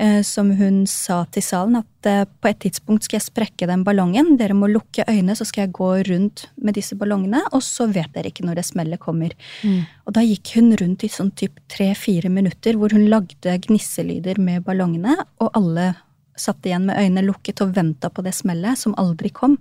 eh, 0.00 0.22
som 0.24 0.54
hun 0.56 0.86
sa 0.88 1.22
til 1.28 1.44
salen 1.44 1.76
at 1.82 2.08
eh, 2.08 2.24
på 2.24 2.48
et 2.48 2.62
tidspunkt 2.64 3.04
skal 3.04 3.20
jeg 3.20 3.26
sprekke 3.28 3.68
den 3.68 3.84
ballongen, 3.84 4.38
dere 4.40 4.56
må 4.56 4.72
lukke 4.72 5.04
øynene, 5.04 5.36
så 5.36 5.44
skal 5.44 5.66
jeg 5.66 5.76
gå 5.76 5.90
rundt 6.08 6.46
med 6.56 6.80
disse 6.80 6.96
ballongene, 6.96 7.44
og 7.52 7.60
så 7.60 7.90
vet 7.92 8.08
dere 8.16 8.32
ikke 8.32 8.48
når 8.48 8.62
det 8.62 8.68
smellet 8.72 9.02
kommer. 9.02 9.36
Mm. 9.60 9.84
Og 10.08 10.16
da 10.16 10.24
gikk 10.24 10.56
hun 10.56 10.72
rundt 10.80 11.04
i 11.04 11.12
sånn 11.12 11.34
typ 11.36 11.60
tre-fire 11.72 12.32
minutter 12.32 12.80
hvor 12.80 12.96
hun 12.96 13.10
lagde 13.12 13.58
gnisselyder 13.68 14.40
med 14.40 14.64
ballongene, 14.64 15.20
og 15.44 15.52
alle 15.60 15.92
satt 16.40 16.64
igjen 16.64 16.88
med 16.88 16.96
øynene 16.96 17.28
lukket 17.28 17.60
og 17.60 17.76
venta 17.76 18.08
på 18.08 18.24
det 18.24 18.32
smellet, 18.32 18.80
som 18.80 18.96
aldri 18.96 19.28
kom. 19.28 19.60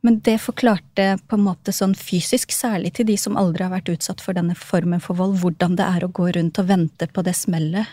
Men 0.00 0.20
det 0.24 0.38
forklarte 0.40 1.18
på 1.28 1.36
en 1.36 1.44
måte 1.44 1.72
sånn 1.76 1.94
fysisk, 1.98 2.54
særlig 2.56 2.94
til 2.96 3.08
de 3.10 3.16
som 3.20 3.36
aldri 3.36 3.66
har 3.66 3.74
vært 3.74 3.90
utsatt 3.92 4.22
for 4.24 4.36
denne 4.36 4.56
formen 4.56 5.02
for 5.04 5.18
vold, 5.18 5.36
hvordan 5.42 5.76
det 5.76 5.84
er 5.84 6.06
å 6.06 6.12
gå 6.16 6.30
rundt 6.36 6.60
og 6.62 6.70
vente 6.70 7.08
på 7.10 7.24
det 7.26 7.36
smellet. 7.36 7.90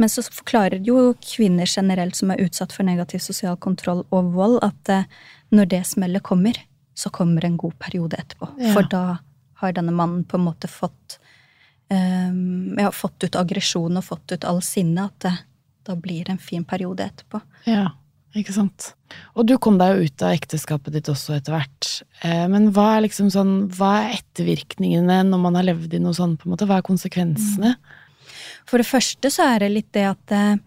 Men 0.00 0.10
så 0.10 0.24
forklarer 0.24 0.80
jo 0.86 1.12
kvinner 1.20 1.68
generelt 1.68 2.16
som 2.16 2.32
er 2.32 2.40
utsatt 2.46 2.72
for 2.74 2.86
negativ 2.86 3.20
sosial 3.22 3.58
kontroll 3.60 4.04
og 4.14 4.32
vold, 4.34 4.58
at 4.64 4.92
eh, 4.94 5.08
når 5.54 5.70
det 5.74 5.82
smellet 5.90 6.24
kommer, 6.24 6.56
så 6.98 7.12
kommer 7.14 7.44
en 7.44 7.58
god 7.60 7.76
periode 7.78 8.18
etterpå. 8.18 8.48
Ja. 8.58 8.72
For 8.74 8.88
da 8.90 9.02
har 9.60 9.74
denne 9.74 9.94
mannen 9.94 10.24
på 10.24 10.38
en 10.38 10.46
måte 10.46 10.70
fått 10.70 11.18
um, 11.90 12.78
ja, 12.78 12.90
fått 12.94 13.24
ut 13.24 13.38
aggresjon 13.38 13.98
og 13.98 14.06
fått 14.06 14.34
ut 14.34 14.46
all 14.48 14.60
sinne. 14.62 15.08
At 15.10 15.20
det, 15.26 15.34
da 15.86 15.96
blir 15.98 16.26
det 16.26 16.36
en 16.36 16.42
fin 16.42 16.66
periode 16.66 17.06
etterpå. 17.06 17.40
Ja. 17.70 17.90
Ikke 18.36 18.52
sant. 18.52 18.90
Og 19.38 19.46
du 19.48 19.54
kom 19.62 19.78
deg 19.80 19.94
jo 19.94 20.08
ut 20.08 20.24
av 20.26 20.34
ekteskapet 20.36 20.92
ditt 20.98 21.08
også 21.08 21.38
etter 21.38 21.54
hvert. 21.54 21.92
Eh, 22.26 22.44
men 22.52 22.68
hva 22.76 22.90
er 22.96 23.06
liksom 23.06 23.30
sånn, 23.32 23.54
hva 23.78 23.94
er 24.02 24.18
ettervirkningene 24.18 25.22
når 25.30 25.40
man 25.46 25.56
har 25.56 25.68
levd 25.70 25.96
i 25.96 26.02
noe 26.02 26.16
sånn, 26.16 26.36
på 26.36 26.48
en 26.48 26.54
måte? 26.54 26.68
Hva 26.68 26.82
er 26.82 26.88
konsekvensene? 26.88 27.76
For 28.68 28.80
det 28.80 28.88
første 28.88 29.32
så 29.32 29.54
er 29.54 29.64
det 29.64 29.70
litt 29.72 29.88
det 29.96 30.04
at 30.10 30.34
eh, 30.36 30.60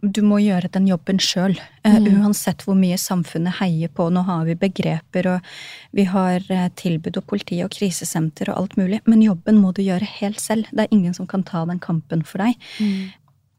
du 0.00 0.22
må 0.24 0.38
gjøre 0.40 0.70
den 0.72 0.86
jobben 0.88 1.20
sjøl. 1.20 1.58
Eh, 1.84 1.98
mm. 2.00 2.22
Uansett 2.22 2.64
hvor 2.64 2.78
mye 2.78 2.96
samfunnet 3.02 3.58
heier 3.60 3.92
på. 3.92 4.08
Nå 4.14 4.24
har 4.24 4.48
vi 4.48 4.56
begreper, 4.56 5.28
og 5.34 5.52
vi 5.92 6.08
har 6.08 6.48
tilbud 6.80 7.20
og 7.20 7.28
politi 7.28 7.60
og 7.66 7.74
krisesenter 7.76 8.48
og 8.54 8.62
alt 8.62 8.80
mulig. 8.80 9.02
Men 9.04 9.26
jobben 9.26 9.60
må 9.60 9.74
du 9.76 9.84
gjøre 9.84 10.08
helt 10.22 10.40
selv. 10.40 10.72
Det 10.72 10.86
er 10.86 10.96
ingen 10.96 11.12
som 11.12 11.28
kan 11.28 11.44
ta 11.44 11.66
den 11.68 11.84
kampen 11.84 12.24
for 12.24 12.46
deg. 12.46 12.56
Mm. 12.80 13.12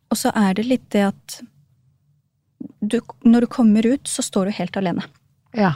Og 0.09 0.17
så 0.17 0.33
er 0.33 0.57
det 0.57 0.65
litt 0.65 0.89
det 0.95 1.05
at 1.11 1.41
du, 2.79 2.99
når 3.25 3.45
du 3.45 3.51
kommer 3.51 3.85
ut, 3.85 4.07
så 4.07 4.23
står 4.25 4.49
du 4.49 4.57
helt 4.57 4.77
alene. 4.79 5.05
Ja. 5.57 5.75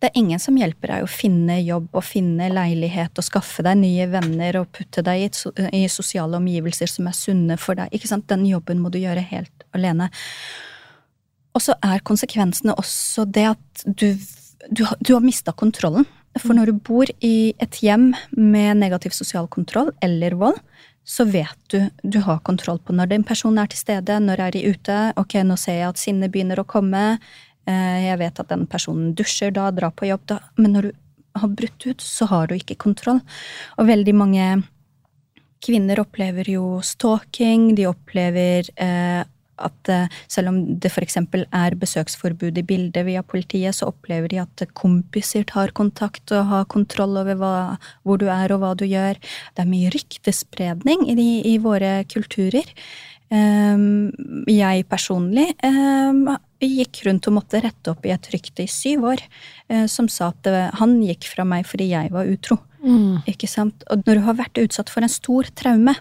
Det 0.00 0.08
er 0.08 0.16
ingen 0.16 0.40
som 0.40 0.56
hjelper 0.56 0.94
deg 0.94 1.04
å 1.04 1.10
finne 1.12 1.58
jobb 1.60 1.90
og 1.92 2.04
finne 2.06 2.46
leilighet 2.48 3.18
og 3.20 3.26
skaffe 3.26 3.64
deg 3.66 3.82
nye 3.82 4.06
venner 4.08 4.62
og 4.62 4.70
putte 4.72 5.04
deg 5.04 5.26
i, 5.26 5.28
i 5.76 5.88
sosiale 5.92 6.38
omgivelser 6.38 6.88
som 6.88 7.10
er 7.10 7.16
sunne 7.18 7.58
for 7.60 7.76
deg. 7.76 7.92
Ikke 7.92 8.08
sant? 8.08 8.24
Den 8.30 8.46
jobben 8.48 8.80
må 8.80 8.88
du 8.92 8.96
gjøre 9.02 9.26
helt 9.28 9.66
alene. 9.76 10.08
Og 11.52 11.64
så 11.66 11.76
er 11.84 12.06
konsekvensene 12.06 12.78
også 12.80 13.26
det 13.28 13.44
at 13.50 13.84
du, 13.84 14.14
du, 14.70 14.86
du 15.04 15.12
har 15.12 15.24
mista 15.24 15.52
kontrollen. 15.52 16.08
For 16.38 16.54
når 16.54 16.70
du 16.70 16.80
bor 16.86 17.10
i 17.26 17.52
et 17.60 17.80
hjem 17.82 18.12
med 18.38 18.78
negativ 18.80 19.12
sosial 19.16 19.50
kontroll 19.50 19.90
eller 20.00 20.38
vold, 20.38 20.60
så 21.04 21.24
vet 21.24 21.58
du 21.72 21.88
du 22.02 22.20
har 22.24 22.42
kontroll 22.46 22.78
på 22.78 22.94
når 22.94 23.10
den 23.12 23.24
personen 23.26 23.62
er 23.62 23.70
til 23.70 23.80
stede, 23.80 24.18
når 24.22 24.44
er 24.46 24.56
de 24.56 24.64
ute, 24.70 24.98
ok, 25.20 25.40
nå 25.46 25.56
ser 25.60 25.80
jeg 25.80 25.92
at 25.92 26.00
sinnet 26.00 26.32
begynner 26.32 26.60
å 26.60 26.68
komme, 26.68 27.04
eh, 27.66 27.98
jeg 28.06 28.20
vet 28.20 28.42
at 28.42 28.50
den 28.52 28.66
personen 28.70 29.14
dusjer 29.18 29.54
da, 29.56 29.70
drar 29.74 29.94
på 29.96 30.10
jobb 30.10 30.26
da, 30.30 30.40
men 30.60 30.76
når 30.76 30.90
du 30.90 30.92
har 31.40 31.56
brutt 31.56 31.86
ut, 31.86 32.02
så 32.02 32.26
har 32.30 32.50
du 32.50 32.56
ikke 32.56 32.78
kontroll. 32.80 33.20
Og 33.78 33.88
veldig 33.88 34.14
mange 34.18 34.46
kvinner 35.64 36.00
opplever 36.02 36.48
jo 36.50 36.80
stalking, 36.84 37.74
de 37.78 37.86
opplever 37.90 38.70
eh, 38.80 39.22
at 39.64 39.90
eh, 39.92 40.18
selv 40.30 40.52
om 40.52 40.58
det 40.80 40.90
f.eks. 40.90 41.18
er 41.20 41.76
besøksforbud 41.80 42.58
i 42.60 42.66
bildet 42.66 43.06
via 43.06 43.22
politiet, 43.26 43.76
så 43.76 43.90
opplever 43.90 44.32
de 44.32 44.40
at 44.42 44.64
kompiser 44.78 45.46
tar 45.48 45.74
kontakt 45.76 46.32
og 46.34 46.48
har 46.50 46.68
kontroll 46.72 47.20
over 47.20 47.38
hva, 47.40 47.54
hvor 48.02 48.20
du 48.20 48.28
er 48.32 48.52
og 48.54 48.64
hva 48.64 48.74
du 48.78 48.86
gjør. 48.88 49.20
Det 49.54 49.64
er 49.64 49.70
mye 49.70 49.92
ryktespredning 49.94 51.06
i, 51.08 51.16
de, 51.18 51.30
i 51.52 51.56
våre 51.62 52.00
kulturer. 52.10 52.66
Um, 53.30 54.10
jeg 54.50 54.88
personlig 54.90 55.52
um, 55.62 56.32
gikk 56.58 57.04
rundt 57.06 57.28
og 57.30 57.36
måtte 57.36 57.60
rette 57.62 57.92
opp 57.92 58.02
i 58.02 58.10
et 58.10 58.26
rykte 58.32 58.64
i 58.64 58.70
syv 58.70 59.06
år 59.12 59.22
uh, 59.22 59.86
som 59.86 60.08
sa 60.10 60.32
at 60.32 60.50
han 60.80 60.96
gikk 61.06 61.28
fra 61.30 61.46
meg 61.46 61.68
fordi 61.70 61.92
jeg 61.92 62.10
var 62.10 62.26
utro. 62.26 62.58
Mm. 62.82 63.22
Ikke 63.30 63.46
sant? 63.50 63.84
Og 63.92 64.02
når 64.06 64.18
du 64.18 64.24
har 64.26 64.38
vært 64.40 64.62
utsatt 64.64 64.90
for 64.90 65.06
en 65.06 65.12
stor 65.12 65.46
traume, 65.54 65.94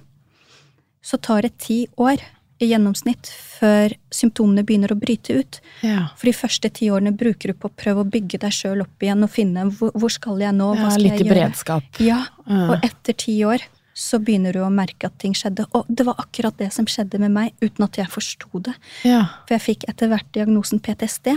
så 1.05 1.19
tar 1.21 1.45
det 1.45 1.57
ti 1.61 1.83
år 1.99 2.23
i 2.59 2.67
gjennomsnitt 2.67 3.29
før 3.31 3.93
symptomene 4.13 4.65
begynner 4.67 4.91
å 4.91 4.99
bryte 4.99 5.37
ut. 5.39 5.59
Ja. 5.85 6.09
For 6.19 6.29
de 6.29 6.35
første 6.35 6.71
ti 6.75 6.89
årene 6.91 7.13
bruker 7.15 7.53
du 7.53 7.57
på 7.59 7.71
å 7.71 7.75
prøve 7.75 8.03
å 8.03 8.09
bygge 8.09 8.41
deg 8.43 8.55
sjøl 8.55 8.83
opp 8.83 9.05
igjen 9.05 9.23
og 9.23 9.31
finne 9.31 9.65
hvor, 9.71 9.93
hvor 9.95 10.11
skal 10.11 10.43
jeg 10.43 10.55
nå, 10.57 10.71
hva 10.75 10.91
skal 10.91 11.07
ja, 11.07 11.13
jeg 11.13 11.23
gjøre? 11.23 11.27
Litt 11.27 11.33
beredskap. 11.33 12.01
Ja, 12.03 12.23
og 12.49 12.75
etter 12.83 13.15
ti 13.25 13.37
år 13.47 13.63
så 13.99 14.19
begynner 14.23 14.55
du 14.55 14.61
å 14.63 14.71
merke 14.71 15.09
at 15.09 15.17
ting 15.19 15.35
skjedde. 15.35 15.65
Og 15.75 15.87
det 15.91 16.05
var 16.07 16.19
akkurat 16.21 16.55
det 16.59 16.69
som 16.75 16.87
skjedde 16.87 17.19
med 17.21 17.33
meg, 17.35 17.55
uten 17.63 17.83
at 17.87 17.99
jeg 17.99 18.11
forsto 18.11 18.61
det. 18.69 18.75
Ja. 19.07 19.25
For 19.45 19.57
jeg 19.57 19.65
fikk 19.65 19.87
etter 19.91 20.11
hvert 20.11 20.29
diagnosen 20.35 20.83
PTSD. 20.83 21.33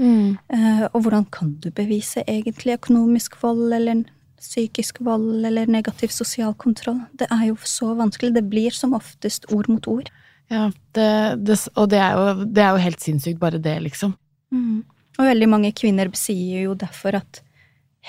Mm. 0.00 0.36
Uh, 0.52 0.84
og 0.90 1.04
hvordan 1.04 1.28
kan 1.32 1.54
du 1.62 1.70
bevise 1.74 2.24
egentlig 2.26 2.76
økonomisk 2.78 3.38
vold 3.42 3.72
eller 3.76 4.04
psykisk 4.42 4.98
vold 5.06 5.44
eller 5.46 5.70
negativ 5.70 6.12
sosial 6.12 6.56
kontroll? 6.58 7.00
Det 7.16 7.28
er 7.32 7.46
jo 7.48 7.56
så 7.64 7.92
vanskelig. 7.96 8.34
Det 8.36 8.44
blir 8.50 8.76
som 8.76 8.96
oftest 8.98 9.48
ord 9.54 9.70
mot 9.72 9.88
ord. 9.88 10.12
Ja, 10.52 10.66
det, 10.96 11.10
det, 11.46 11.56
og 11.80 11.88
det 11.92 12.00
er, 12.02 12.18
jo, 12.18 12.44
det 12.44 12.64
er, 12.64 12.74
jo, 12.74 12.82
helt 12.84 13.00
sinnssykt, 13.04 13.40
bare 13.40 13.60
det, 13.62 13.78
liksom. 13.86 14.12
Mm. 14.52 14.82
Og 15.16 15.28
veldig 15.28 15.48
mange 15.48 15.72
kvinner 15.76 16.10
sier 16.16 16.66
jo 16.66 16.76
derfor 16.78 17.16
at 17.22 17.40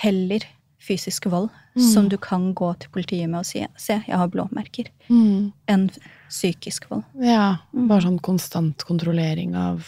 heller 0.03 0.43
fysisk 0.83 1.29
vold, 1.31 1.47
mm. 1.77 1.85
som 1.93 2.09
du 2.11 2.17
kan 2.19 2.49
gå 2.57 2.73
til 2.81 2.91
politiet 2.91 3.29
med 3.31 3.43
og 3.43 3.47
si 3.47 3.63
'se, 3.63 4.01
jeg 4.07 4.17
har 4.19 4.27
blåmerker', 4.27 4.91
mm. 5.07 5.53
enn 5.71 5.89
psykisk 6.27 6.89
vold. 6.89 7.05
Ja, 7.21 7.63
mm. 7.71 7.87
bare 7.87 8.07
sånn 8.07 8.19
konstant 8.19 8.83
kontrollering 8.83 9.55
av 9.55 9.85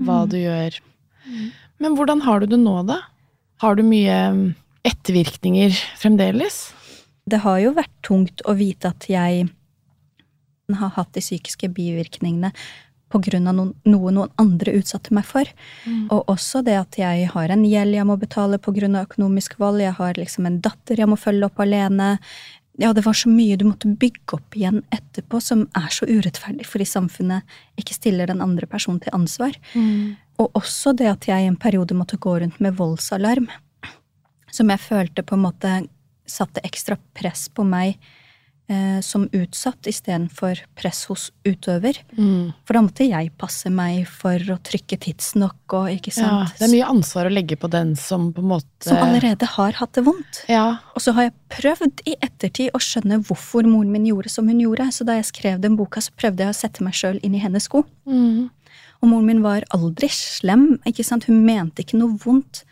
hva 0.00 0.24
mm. 0.24 0.30
du 0.30 0.38
gjør. 0.40 0.78
Mm. 1.28 1.50
Men 1.84 1.98
hvordan 1.98 2.24
har 2.24 2.40
du 2.40 2.46
det 2.46 2.60
nå, 2.62 2.78
da? 2.88 3.02
Har 3.60 3.76
du 3.76 3.84
mye 3.84 4.54
ettervirkninger 4.84 5.76
fremdeles? 6.00 6.72
Det 7.28 7.40
har 7.44 7.60
jo 7.60 7.74
vært 7.76 7.92
tungt 8.04 8.44
å 8.44 8.56
vite 8.56 8.92
at 8.92 9.08
jeg 9.08 9.48
har 10.72 10.94
hatt 10.96 11.12
de 11.12 11.20
psykiske 11.20 11.68
bivirkningene 11.76 12.52
pga. 13.12 13.38
Noen, 13.40 13.74
noe 13.84 14.12
noen 14.14 14.32
andre 14.40 14.74
utsatte 14.78 15.14
meg 15.14 15.26
for. 15.28 15.48
Mm. 15.84 16.08
Og 16.10 16.30
også 16.32 16.64
det 16.66 16.76
at 16.80 16.98
jeg 16.98 17.28
har 17.34 17.52
en 17.52 17.64
gjeld 17.68 17.94
jeg 17.94 18.08
må 18.08 18.16
betale 18.20 18.58
pga. 18.58 18.90
økonomisk 19.04 19.58
vold. 19.58 19.80
Jeg 19.80 19.96
har 19.98 20.14
liksom 20.18 20.46
en 20.46 20.60
datter 20.60 21.00
jeg 21.00 21.08
må 21.08 21.16
følge 21.16 21.46
opp 21.46 21.60
alene. 21.60 22.18
Ja, 22.76 22.92
det 22.92 23.04
var 23.06 23.14
så 23.14 23.30
mye 23.30 23.56
du 23.56 23.68
måtte 23.68 23.86
bygge 23.86 24.34
opp 24.34 24.56
igjen 24.56 24.82
etterpå, 24.90 25.40
som 25.40 25.68
er 25.78 25.92
så 25.94 26.08
urettferdig 26.10 26.66
fordi 26.66 26.84
samfunnet 26.90 27.44
ikke 27.78 27.94
stiller 27.94 28.26
den 28.26 28.42
andre 28.42 28.66
personen 28.66 28.98
til 29.00 29.14
ansvar. 29.14 29.54
Mm. 29.74 30.16
Og 30.42 30.58
også 30.58 30.92
det 30.98 31.06
at 31.06 31.28
jeg 31.28 31.44
i 31.44 31.46
en 31.46 31.60
periode 31.60 31.94
måtte 31.94 32.18
gå 32.18 32.40
rundt 32.40 32.58
med 32.58 32.74
voldsalarm, 32.74 33.46
som 34.50 34.70
jeg 34.70 34.82
følte 34.82 35.22
på 35.22 35.36
en 35.36 35.44
måte 35.46 35.76
satte 36.26 36.62
ekstra 36.66 36.96
press 37.14 37.46
på 37.52 37.62
meg 37.68 38.00
eh, 38.68 39.00
som 39.04 39.26
utsatt 39.32 39.86
istedenfor 39.90 40.60
press 40.78 41.04
hos 41.10 41.28
utøver. 41.44 41.98
Mm. 42.16 42.52
For 42.64 42.76
da 42.76 42.82
måtte 42.86 43.06
jeg 43.06 43.32
passe 43.40 43.70
meg 43.72 44.08
for 44.08 44.40
å 44.54 44.58
trykke 44.64 44.98
tidsnok 45.04 45.76
og 45.76 45.90
ikke 45.92 46.14
sant. 46.14 46.54
Ja, 46.54 46.58
det 46.58 46.68
er 46.68 46.72
mye 46.72 46.90
ansvar 46.94 47.28
å 47.28 47.34
legge 47.34 47.58
på 47.60 47.70
den 47.72 47.94
som 48.00 48.30
på 48.34 48.44
en 48.44 48.50
måte 48.54 48.88
Som 48.88 49.00
allerede 49.00 49.48
har 49.56 49.78
hatt 49.80 49.94
det 49.96 50.04
vondt. 50.06 50.42
Ja. 50.50 50.66
Og 50.96 51.04
så 51.04 51.14
har 51.16 51.28
jeg 51.28 51.36
prøvd 51.54 52.04
i 52.10 52.16
ettertid 52.18 52.74
å 52.74 52.82
skjønne 52.82 53.22
hvorfor 53.24 53.66
moren 53.68 53.92
min 53.94 54.08
gjorde 54.10 54.32
som 54.32 54.48
hun 54.50 54.60
gjorde. 54.62 54.90
Så 54.92 55.06
da 55.08 55.18
jeg 55.18 55.30
skrev 55.30 55.62
den 55.62 55.78
boka, 55.80 56.02
så 56.04 56.14
prøvde 56.16 56.46
jeg 56.46 56.54
å 56.54 56.60
sette 56.60 56.84
meg 56.84 56.96
sjøl 56.98 57.20
inn 57.24 57.36
i 57.36 57.42
hennes 57.42 57.68
sko. 57.68 57.84
Mm. 58.08 58.50
Og 59.00 59.10
moren 59.10 59.28
min 59.28 59.42
var 59.44 59.66
aldri 59.74 60.08
slem. 60.12 60.78
ikke 60.88 61.04
sant? 61.04 61.26
Hun 61.28 61.44
mente 61.44 61.84
ikke 61.84 62.00
noe 62.00 62.16
vondt. 62.20 62.64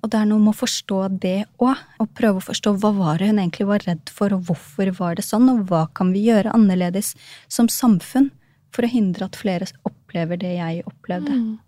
Og 0.00 0.08
det 0.08 0.16
er 0.20 0.28
noe 0.30 0.40
med 0.40 0.54
å 0.54 0.60
forstå 0.60 0.98
det 1.20 1.38
òg, 1.60 1.80
og 2.00 2.12
prøve 2.16 2.40
å 2.40 2.46
forstå 2.48 2.74
hva 2.80 2.92
var 2.96 3.20
det 3.20 3.30
hun 3.30 3.40
egentlig 3.42 3.66
var 3.68 3.84
redd 3.84 4.12
for, 4.12 4.32
og 4.32 4.46
hvorfor 4.48 4.92
var 4.96 5.18
det 5.18 5.26
sånn, 5.26 5.48
og 5.52 5.66
hva 5.68 5.86
kan 5.96 6.14
vi 6.14 6.24
gjøre 6.28 6.54
annerledes 6.56 7.12
som 7.52 7.68
samfunn 7.68 8.30
for 8.72 8.86
å 8.86 8.92
hindre 8.92 9.26
at 9.26 9.36
flere 9.36 9.68
opplever 9.88 10.40
det 10.40 10.54
jeg 10.56 10.86
opplevde. 10.88 11.34
Mm. 11.36 11.58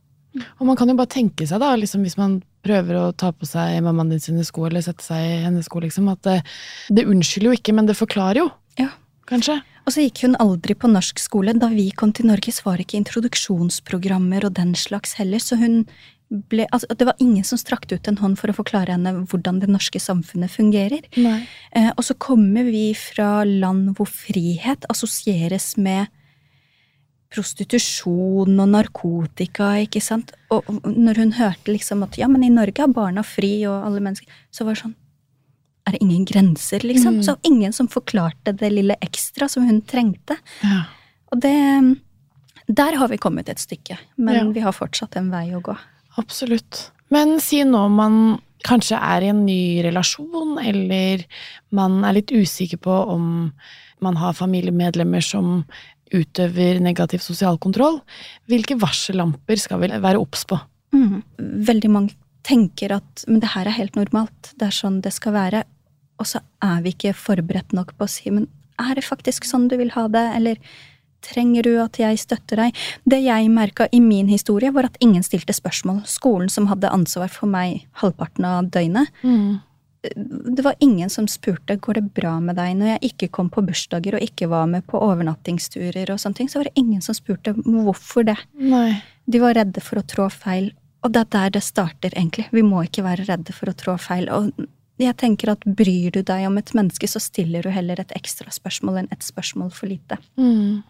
Og 0.60 0.64
man 0.64 0.78
kan 0.80 0.88
jo 0.88 0.96
bare 0.96 1.12
tenke 1.12 1.44
seg, 1.48 1.60
da, 1.60 1.74
liksom 1.76 2.06
hvis 2.06 2.16
man 2.16 2.38
prøver 2.64 2.96
å 2.96 3.04
ta 3.12 3.34
på 3.36 3.44
seg 3.48 3.82
mammaen 3.84 4.14
din 4.14 4.22
sine 4.22 4.46
sko, 4.48 4.64
eller 4.68 4.84
sette 4.84 5.04
seg 5.04 5.26
i 5.26 5.42
hennes 5.44 5.68
sko, 5.68 5.82
liksom, 5.84 6.08
at 6.12 6.22
det, 6.24 6.38
det 6.88 7.04
unnskylder 7.10 7.50
jo 7.50 7.58
ikke, 7.58 7.76
men 7.76 7.90
det 7.90 7.98
forklarer 7.98 8.44
jo. 8.44 8.48
Ja. 8.80 8.88
Kanskje. 9.28 9.58
Og 9.86 9.94
så 9.94 10.04
gikk 10.04 10.22
hun 10.26 10.38
aldri 10.42 10.74
på 10.78 10.90
norsk 10.90 11.20
skole. 11.22 11.54
Da 11.58 11.68
vi 11.72 11.88
kom 11.96 12.12
til 12.14 12.28
Norge, 12.30 12.54
var 12.64 12.78
det 12.78 12.86
ikke 12.86 13.00
introduksjonsprogrammer 13.00 14.46
og 14.46 14.54
den 14.58 14.74
slags 14.78 15.16
heller, 15.18 15.42
så 15.42 15.58
hun 15.60 15.82
ble 16.32 16.64
altså, 16.72 16.86
Det 16.96 17.06
var 17.06 17.18
ingen 17.20 17.44
som 17.44 17.58
strakte 17.60 17.98
ut 17.98 18.08
en 18.08 18.16
hånd 18.16 18.38
for 18.40 18.48
å 18.48 18.56
forklare 18.56 18.94
henne 18.94 19.12
hvordan 19.28 19.60
det 19.60 19.68
norske 19.68 20.00
samfunnet 20.00 20.50
fungerer. 20.50 21.04
Eh, 21.16 21.90
og 21.96 22.02
så 22.06 22.16
kommer 22.16 22.64
vi 22.64 22.92
fra 22.96 23.44
land 23.44 23.94
hvor 23.98 24.08
frihet 24.08 24.86
assosieres 24.92 25.76
med 25.76 26.08
prostitusjon 27.32 28.58
og 28.60 28.68
narkotika, 28.68 29.70
ikke 29.86 30.02
sant. 30.04 30.34
Og 30.52 30.66
når 30.84 31.20
hun 31.22 31.30
hørte 31.38 31.72
liksom 31.72 32.04
at 32.04 32.18
ja, 32.20 32.28
men 32.28 32.44
i 32.44 32.52
Norge 32.52 32.84
er 32.84 32.92
barna 32.92 33.24
fri, 33.24 33.54
og 33.68 33.86
alle 33.86 34.02
mennesker 34.04 34.28
Så 34.52 34.66
var 34.66 34.76
det 34.76 34.82
sånn 34.82 34.96
Er 35.88 35.96
det 35.96 36.02
ingen 36.04 36.26
grenser, 36.28 36.84
liksom? 36.86 37.20
Mm. 37.20 37.22
Så 37.26 37.36
ingen 37.48 37.72
som 37.72 37.88
forklarte 37.88 38.52
det 38.54 38.68
lille 38.70 38.96
ekstra 39.02 39.48
som 39.50 39.64
hun 39.66 39.80
trengte. 39.82 40.36
Ja. 40.62 40.84
Og 41.32 41.40
det 41.40 41.56
Der 42.68 42.96
har 42.96 43.08
vi 43.08 43.18
kommet 43.18 43.48
et 43.48 43.58
stykke, 43.58 43.98
men 44.16 44.34
Ja. 44.34 44.52
vi 44.52 44.60
har 44.60 44.72
fortsatt 44.72 45.16
en 45.16 45.30
vei 45.30 45.50
å 45.50 45.60
gå. 45.60 45.76
Absolutt. 46.20 46.90
Men 47.12 47.38
si 47.40 47.62
nå 47.64 47.86
man 47.92 48.40
kanskje 48.66 48.98
er 48.98 49.24
i 49.24 49.30
en 49.32 49.44
ny 49.46 49.82
relasjon, 49.84 50.58
eller 50.62 51.24
man 51.74 52.02
er 52.06 52.20
litt 52.20 52.32
usikker 52.32 52.80
på 52.82 52.98
om 53.14 53.24
man 54.02 54.18
har 54.18 54.36
familiemedlemmer 54.38 55.22
som 55.24 55.62
utøver 56.12 56.80
negativ 56.84 57.22
sosial 57.24 57.58
kontroll. 57.62 58.00
Hvilke 58.50 58.76
varsellamper 58.80 59.60
skal 59.60 59.82
vi 59.82 59.90
være 59.92 60.20
obs 60.20 60.44
på? 60.48 60.58
Mm. 60.92 61.22
Veldig 61.68 61.90
mange 61.90 62.16
tenker 62.46 62.96
at 62.98 63.24
men 63.28 63.40
det 63.42 63.52
her 63.54 63.68
er 63.68 63.78
helt 63.78 63.96
normalt, 63.96 64.52
det 64.58 64.68
er 64.68 64.76
sånn 64.76 65.00
det 65.04 65.14
skal 65.14 65.36
være. 65.36 65.64
Og 66.20 66.28
så 66.28 66.42
er 66.62 66.82
vi 66.84 66.92
ikke 66.94 67.14
forberedt 67.16 67.74
nok 67.74 67.94
på 67.96 68.06
å 68.06 68.10
si 68.10 68.30
men 68.30 68.50
er 68.82 68.96
det 68.98 69.06
faktisk 69.06 69.46
sånn 69.46 69.68
du 69.70 69.76
vil 69.78 69.92
ha 69.94 70.08
det, 70.10 70.24
eller 70.36 70.58
trenger 71.24 71.66
du 71.66 71.72
at 71.82 71.98
jeg 72.00 72.20
støtter 72.20 72.64
deg? 72.64 72.80
Det 73.08 73.20
jeg 73.24 73.50
merka 73.52 73.88
i 73.92 74.00
min 74.02 74.30
historie, 74.30 74.72
var 74.74 74.90
at 74.90 74.98
ingen 75.04 75.24
stilte 75.26 75.54
spørsmål. 75.56 76.02
Skolen 76.08 76.50
som 76.52 76.68
hadde 76.70 76.92
ansvar 76.92 77.32
for 77.32 77.50
meg 77.50 77.86
halvparten 78.02 78.48
av 78.48 78.72
døgnet, 78.72 79.12
det 80.02 80.64
var 80.64 80.74
ingen 80.82 81.10
som 81.10 81.28
spurte 81.30 81.76
går 81.76 82.00
det 82.00 82.08
bra 82.16 82.34
med 82.42 82.56
deg 82.58 82.74
når 82.74 82.88
jeg 82.88 83.10
ikke 83.12 83.28
kom 83.36 83.50
på 83.54 83.62
bursdager 83.62 84.16
og 84.18 84.24
ikke 84.24 84.48
var 84.50 84.66
med 84.66 84.82
på 84.90 84.98
overnattingsturer 84.98 86.10
og 86.10 86.18
sånne 86.18 86.40
ting. 86.40 86.50
Så 86.50 86.58
var 86.58 86.70
det 86.70 86.80
ingen 86.82 87.04
som 87.04 87.14
spurte 87.14 87.54
hvorfor 87.54 88.26
det. 88.26 88.38
Nei. 88.58 88.98
De 89.30 89.38
var 89.42 89.54
redde 89.54 89.82
for 89.84 90.00
å 90.00 90.06
trå 90.06 90.26
feil. 90.34 90.72
Og 91.06 91.14
det 91.14 91.22
er 91.22 91.30
der 91.34 91.54
det 91.56 91.62
starter, 91.66 92.14
egentlig. 92.14 92.48
Vi 92.54 92.62
må 92.66 92.82
ikke 92.86 93.06
være 93.06 93.26
redde 93.30 93.54
for 93.54 93.70
å 93.70 93.76
trå 93.78 93.94
feil. 93.98 94.28
Og 94.30 94.50
jeg 95.04 95.16
tenker 95.20 95.52
at 95.52 95.64
bryr 95.66 96.10
du 96.14 96.22
deg 96.22 96.46
om 96.46 96.58
et 96.58 96.72
menneske, 96.74 97.08
så 97.08 97.20
stiller 97.22 97.62
du 97.62 97.70
heller 97.70 98.00
et 98.00 98.12
ekstra 98.16 98.50
spørsmål 98.54 99.02
enn 99.02 99.08
et 99.14 99.24
spørsmål 99.26 99.70
for 99.74 99.90
lite. 99.90 100.18
Mm. 100.40 100.82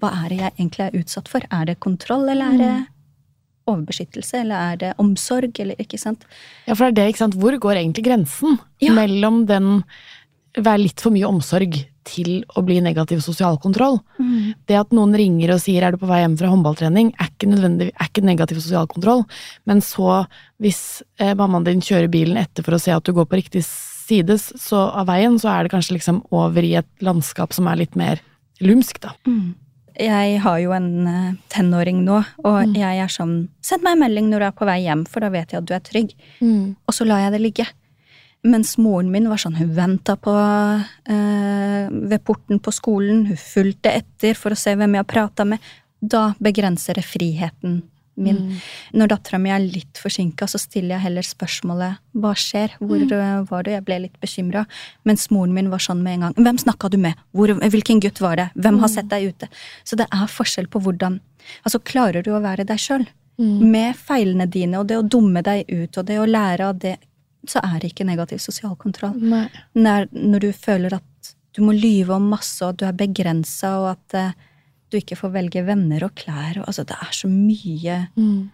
Hva 0.00 0.10
er 0.24 0.28
det 0.32 0.38
jeg 0.40 0.52
egentlig 0.58 0.86
er 0.86 0.98
utsatt 1.02 1.28
for? 1.32 1.46
Er 1.50 1.64
det 1.70 1.78
kontroll, 1.80 2.28
eller 2.28 2.52
er 2.54 2.58
det 2.62 2.72
overbeskyttelse, 3.70 4.40
eller 4.42 4.72
er 4.72 4.76
det 4.80 4.92
omsorg, 5.02 5.58
eller 5.62 5.78
ikke 5.82 5.98
sant? 6.00 6.24
Ja, 6.66 6.74
for 6.74 6.88
det 6.90 6.90
er 6.90 6.98
det, 7.06 7.08
ikke 7.14 7.24
sant. 7.24 7.36
Hvor 7.38 7.54
går 7.62 7.78
egentlig 7.78 8.04
grensen 8.08 8.58
Ja. 8.82 8.92
mellom 8.92 9.46
den 9.46 9.84
være 10.58 10.82
litt 10.82 11.00
for 11.00 11.14
mye 11.14 11.28
omsorg 11.28 11.78
til 12.04 12.42
å 12.58 12.62
bli 12.66 12.80
negativ 12.82 13.20
sosial 13.22 13.58
kontroll? 13.62 14.00
Det 14.66 14.76
at 14.76 14.90
noen 14.90 15.14
ringer 15.14 15.54
og 15.54 15.60
sier 15.60 15.82
'er 15.82 15.92
du 15.92 15.98
på 15.98 16.08
vei 16.10 16.20
hjem 16.22 16.36
fra 16.36 16.48
håndballtrening', 16.50 17.12
er 17.18 17.28
ikke 17.30 17.92
er 17.94 18.08
ikke 18.08 18.24
negativ 18.24 18.60
sosial 18.60 18.86
kontroll. 18.86 19.24
Men 19.66 19.80
så, 19.80 20.26
hvis 20.60 21.02
eh, 21.18 21.34
mammaen 21.34 21.64
din 21.64 21.80
kjører 21.80 22.10
bilen 22.10 22.36
etter 22.36 22.62
for 22.64 22.72
å 22.74 22.80
se 22.80 22.90
at 22.90 23.04
du 23.04 23.12
går 23.12 23.26
på 23.26 23.38
riktig 23.38 23.64
side 23.64 24.36
så, 24.38 24.92
av 24.92 25.06
veien, 25.06 25.38
så 25.38 25.48
er 25.48 25.62
det 25.62 25.72
kanskje 25.72 25.96
liksom 25.96 26.22
over 26.32 26.62
i 26.62 26.74
et 26.74 26.88
landskap 27.00 27.52
som 27.52 27.66
er 27.68 27.76
litt 27.76 27.94
mer 27.96 28.20
lumsk, 28.60 29.00
da. 29.00 29.14
Jeg 29.98 30.40
har 30.40 30.58
jo 30.58 30.72
en 30.72 31.06
eh, 31.06 31.32
tenåring 31.50 32.02
nå, 32.04 32.24
og 32.44 32.66
Mm. 32.66 32.74
jeg 32.74 32.98
er 32.98 33.08
sånn 33.08 33.48
Send 33.60 33.82
meg 33.82 33.92
en 33.92 34.00
melding 34.00 34.30
når 34.30 34.38
du 34.38 34.44
er 34.46 34.50
på 34.52 34.66
vei 34.66 34.82
hjem, 34.82 35.06
for 35.06 35.20
da 35.20 35.28
vet 35.28 35.52
jeg 35.52 35.58
at 35.58 35.66
du 35.66 35.74
er 35.74 35.80
trygg. 35.80 36.14
Og 36.88 36.92
så 36.94 37.06
lar 37.06 37.18
jeg 37.20 37.32
det 37.32 37.40
ligge. 37.40 37.66
Mens 38.42 38.74
moren 38.82 39.12
min 39.12 39.28
var 39.30 39.38
sånn, 39.38 39.54
hun 39.60 39.70
venta 39.76 40.16
på 40.18 40.32
eh, 40.34 41.86
ved 41.90 42.24
porten 42.26 42.58
på 42.58 42.74
skolen, 42.74 43.26
hun 43.28 43.38
fulgte 43.38 43.92
etter 43.94 44.38
for 44.38 44.54
å 44.54 44.58
se 44.58 44.74
hvem 44.74 44.98
jeg 44.98 45.10
prata 45.10 45.46
med. 45.46 45.62
Da 46.02 46.32
begrenser 46.42 46.98
det 46.98 47.06
friheten 47.06 47.80
min. 48.14 48.40
Når 48.92 49.12
dattera 49.12 49.38
mi 49.40 49.52
er 49.52 49.62
litt 49.62 50.00
forsinka, 50.00 50.46
så 50.50 50.60
stiller 50.60 50.96
jeg 50.96 51.04
heller 51.06 51.26
spørsmålet 51.26 52.00
hva 52.18 52.32
skjer, 52.38 52.74
hvor 52.80 53.00
mm. 53.00 53.46
var 53.48 53.64
du? 53.64 53.70
Jeg 53.72 53.84
ble 53.86 53.98
litt 54.06 54.18
bekymra. 54.20 54.64
Mens 55.08 55.28
moren 55.32 55.54
min 55.56 55.70
var 55.72 55.82
sånn 55.82 56.02
med 56.04 56.18
en 56.18 56.26
gang. 56.26 56.36
Hvem 56.36 56.60
snakka 56.64 56.90
du 56.92 56.98
med? 57.00 57.22
Hvor, 57.36 57.54
hvilken 57.62 58.02
gutt 58.04 58.20
var 58.24 58.38
det? 58.40 58.50
Hvem 58.58 58.82
har 58.82 58.92
sett 58.92 59.10
deg 59.12 59.30
ute? 59.32 59.48
Så 59.84 59.98
det 60.00 60.08
er 60.10 60.30
forskjell 60.30 60.70
på 60.72 60.82
hvordan 60.82 61.20
Altså, 61.66 61.80
klarer 61.82 62.22
du 62.22 62.28
å 62.36 62.38
være 62.38 62.62
deg 62.62 62.78
sjøl? 62.78 63.02
Med 63.42 63.96
feilene 63.98 64.44
dine 64.46 64.78
og 64.78 64.86
det 64.86 65.00
å 65.00 65.02
dumme 65.02 65.40
deg 65.42 65.64
ut 65.66 65.96
og 65.98 66.04
det 66.06 66.20
å 66.22 66.26
lære 66.28 66.68
av 66.70 66.76
det, 66.78 66.92
så 67.48 67.62
er 67.64 67.80
det 67.80 67.92
ikke 67.92 68.06
negativ 68.06 68.38
sosial 68.42 68.76
kontroll. 68.78 69.18
Når, 69.74 70.08
når 70.12 70.44
du 70.46 70.50
føler 70.54 70.94
at 70.98 71.34
du 71.52 71.62
må 71.66 71.74
lyve 71.76 72.16
om 72.16 72.30
masse, 72.32 72.62
og 72.64 72.72
at 72.72 72.80
du 72.80 72.86
er 72.88 72.96
begrensa, 72.96 73.74
og 73.82 73.90
at 73.92 74.16
eh, 74.18 74.34
du 74.92 74.98
ikke 75.00 75.18
får 75.18 75.34
velge 75.34 75.64
venner 75.66 76.04
og 76.06 76.14
klær 76.18 76.60
og 76.60 76.68
Altså, 76.68 76.84
det 76.88 76.98
er 76.98 77.14
så 77.16 77.28
mye 77.28 77.98
Mm. 78.16 78.50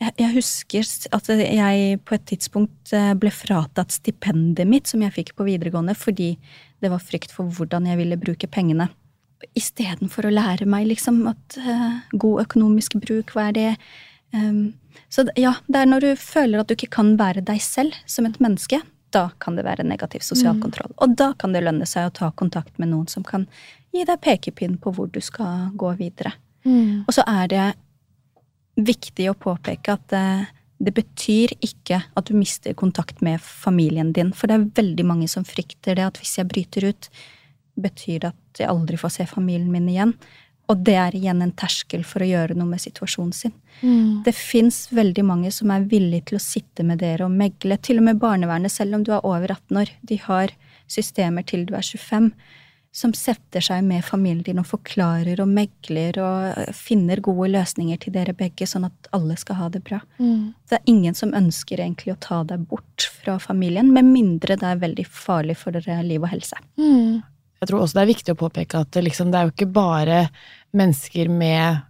jeg, 0.00 0.12
jeg 0.18 0.34
husker 0.34 0.90
at 1.12 1.28
jeg 1.28 2.00
på 2.04 2.14
et 2.14 2.26
tidspunkt 2.26 2.92
eh, 2.92 3.14
ble 3.14 3.30
fratatt 3.30 3.94
stipendet 3.94 4.66
mitt 4.66 4.90
som 4.90 5.02
jeg 5.02 5.14
fikk 5.14 5.34
på 5.36 5.46
videregående 5.46 5.94
fordi 5.94 6.34
det 6.82 6.90
var 6.90 7.02
frykt 7.02 7.32
for 7.32 7.48
hvordan 7.48 7.86
jeg 7.86 7.98
ville 7.98 8.20
bruke 8.20 8.46
pengene. 8.50 8.88
Istedenfor 9.56 10.26
å 10.26 10.34
lære 10.34 10.66
meg 10.66 10.88
liksom 10.90 11.22
at 11.30 11.58
eh, 11.58 12.00
god 12.12 12.46
økonomisk 12.46 12.98
bruk, 13.02 13.34
hva 13.34 13.50
er 13.50 13.56
det? 13.56 13.70
Um, 14.34 14.74
så 15.14 15.22
ja, 15.38 15.52
det 15.70 15.78
er 15.78 15.86
når 15.86 16.02
du 16.02 16.10
føler 16.18 16.58
at 16.58 16.66
du 16.66 16.74
ikke 16.74 16.90
kan 16.96 17.12
være 17.20 17.44
deg 17.46 17.60
selv 17.62 17.94
som 18.10 18.26
et 18.26 18.40
menneske, 18.42 18.80
da 19.14 19.28
kan 19.38 19.54
det 19.54 19.62
være 19.62 19.86
negativ 19.86 20.24
sosial 20.26 20.58
kontroll. 20.58 20.90
Og 20.98 21.14
da 21.14 21.28
kan 21.38 21.54
det 21.54 21.62
lønne 21.62 21.86
seg 21.86 22.08
å 22.08 22.14
ta 22.16 22.32
kontakt 22.34 22.80
med 22.82 22.90
noen 22.90 23.06
som 23.10 23.22
kan 23.26 23.46
gi 23.94 24.02
deg 24.08 24.18
pekepinn 24.24 24.74
på 24.82 24.90
hvor 24.96 25.12
du 25.14 25.20
skal 25.22 25.68
gå 25.78 25.92
videre. 26.00 26.34
Mm. 26.66 27.04
Og 27.06 27.14
så 27.14 27.22
er 27.30 27.46
det 27.52 27.68
viktig 28.74 29.28
å 29.30 29.38
påpeke 29.38 29.94
at 29.94 30.08
det, 30.10 30.26
det 30.82 30.96
betyr 30.96 31.54
ikke 31.62 32.00
at 32.10 32.26
du 32.26 32.34
mister 32.34 32.74
kontakt 32.74 33.22
med 33.22 33.38
familien 33.38 34.10
din. 34.16 34.34
For 34.34 34.50
det 34.50 34.58
er 34.58 34.70
veldig 34.82 35.06
mange 35.06 35.30
som 35.30 35.46
frykter 35.46 36.00
det 36.00 36.08
at 36.08 36.18
hvis 36.18 36.40
jeg 36.40 36.50
bryter 36.50 36.90
ut, 36.90 37.10
betyr 37.78 38.24
det 38.24 38.32
at 38.34 38.64
jeg 38.64 38.72
aldri 38.72 38.98
får 38.98 39.20
se 39.20 39.30
familien 39.30 39.70
min 39.70 39.86
igjen. 39.94 40.18
Og 40.72 40.80
det 40.86 40.96
er 40.96 41.16
igjen 41.16 41.42
en 41.44 41.52
terskel 41.52 42.06
for 42.08 42.24
å 42.24 42.28
gjøre 42.28 42.56
noe 42.56 42.70
med 42.70 42.80
situasjonen 42.80 43.34
sin. 43.36 43.54
Mm. 43.82 44.22
Det 44.24 44.32
fins 44.36 44.86
veldig 44.96 45.24
mange 45.28 45.52
som 45.52 45.72
er 45.74 45.84
villige 45.90 46.30
til 46.30 46.38
å 46.38 46.44
sitte 46.44 46.86
med 46.86 47.02
dere 47.04 47.26
og 47.26 47.34
megle. 47.36 47.76
Til 47.84 48.00
og 48.00 48.08
med 48.08 48.20
barnevernet, 48.22 48.72
selv 48.72 48.96
om 48.96 49.04
du 49.04 49.12
er 49.12 49.26
over 49.26 49.52
18 49.52 49.82
år. 49.82 49.92
De 50.08 50.20
har 50.24 50.54
systemer 50.90 51.44
til 51.48 51.66
du 51.68 51.74
er 51.76 51.84
25 51.84 52.32
som 52.94 53.10
setter 53.16 53.64
seg 53.64 53.82
med 53.82 54.04
familien 54.06 54.44
din 54.46 54.60
og 54.62 54.68
forklarer 54.70 55.40
og 55.42 55.50
megler 55.50 56.14
og 56.22 56.74
finner 56.78 57.18
gode 57.24 57.48
løsninger 57.50 57.98
til 58.04 58.14
dere 58.14 58.36
begge, 58.38 58.68
sånn 58.70 58.86
at 58.86 59.08
alle 59.16 59.34
skal 59.40 59.58
ha 59.58 59.68
det 59.74 59.82
bra. 59.86 59.98
Mm. 60.22 60.54
Det 60.70 60.78
er 60.78 60.92
ingen 60.92 61.18
som 61.18 61.34
ønsker 61.34 61.82
egentlig 61.82 62.14
å 62.14 62.20
ta 62.22 62.44
deg 62.46 62.68
bort 62.70 63.08
fra 63.16 63.40
familien, 63.42 63.90
med 63.90 64.06
mindre 64.06 64.54
det 64.60 64.68
er 64.70 64.82
veldig 64.84 65.08
farlig 65.10 65.58
for 65.58 65.74
dere 65.74 66.04
liv 66.06 66.22
og 66.22 66.30
helse. 66.36 66.60
Mm. 66.78 67.24
Jeg 67.64 67.70
tror 67.72 67.80
også 67.80 67.96
det 67.96 68.02
er 68.04 68.12
viktig 68.12 68.32
å 68.34 68.40
påpeke 68.44 68.80
at 68.84 68.98
liksom, 69.00 69.30
det 69.32 69.40
er 69.40 69.48
jo 69.48 69.54
ikke 69.54 69.72
bare 69.72 70.18
mennesker 70.76 71.30
med 71.32 71.80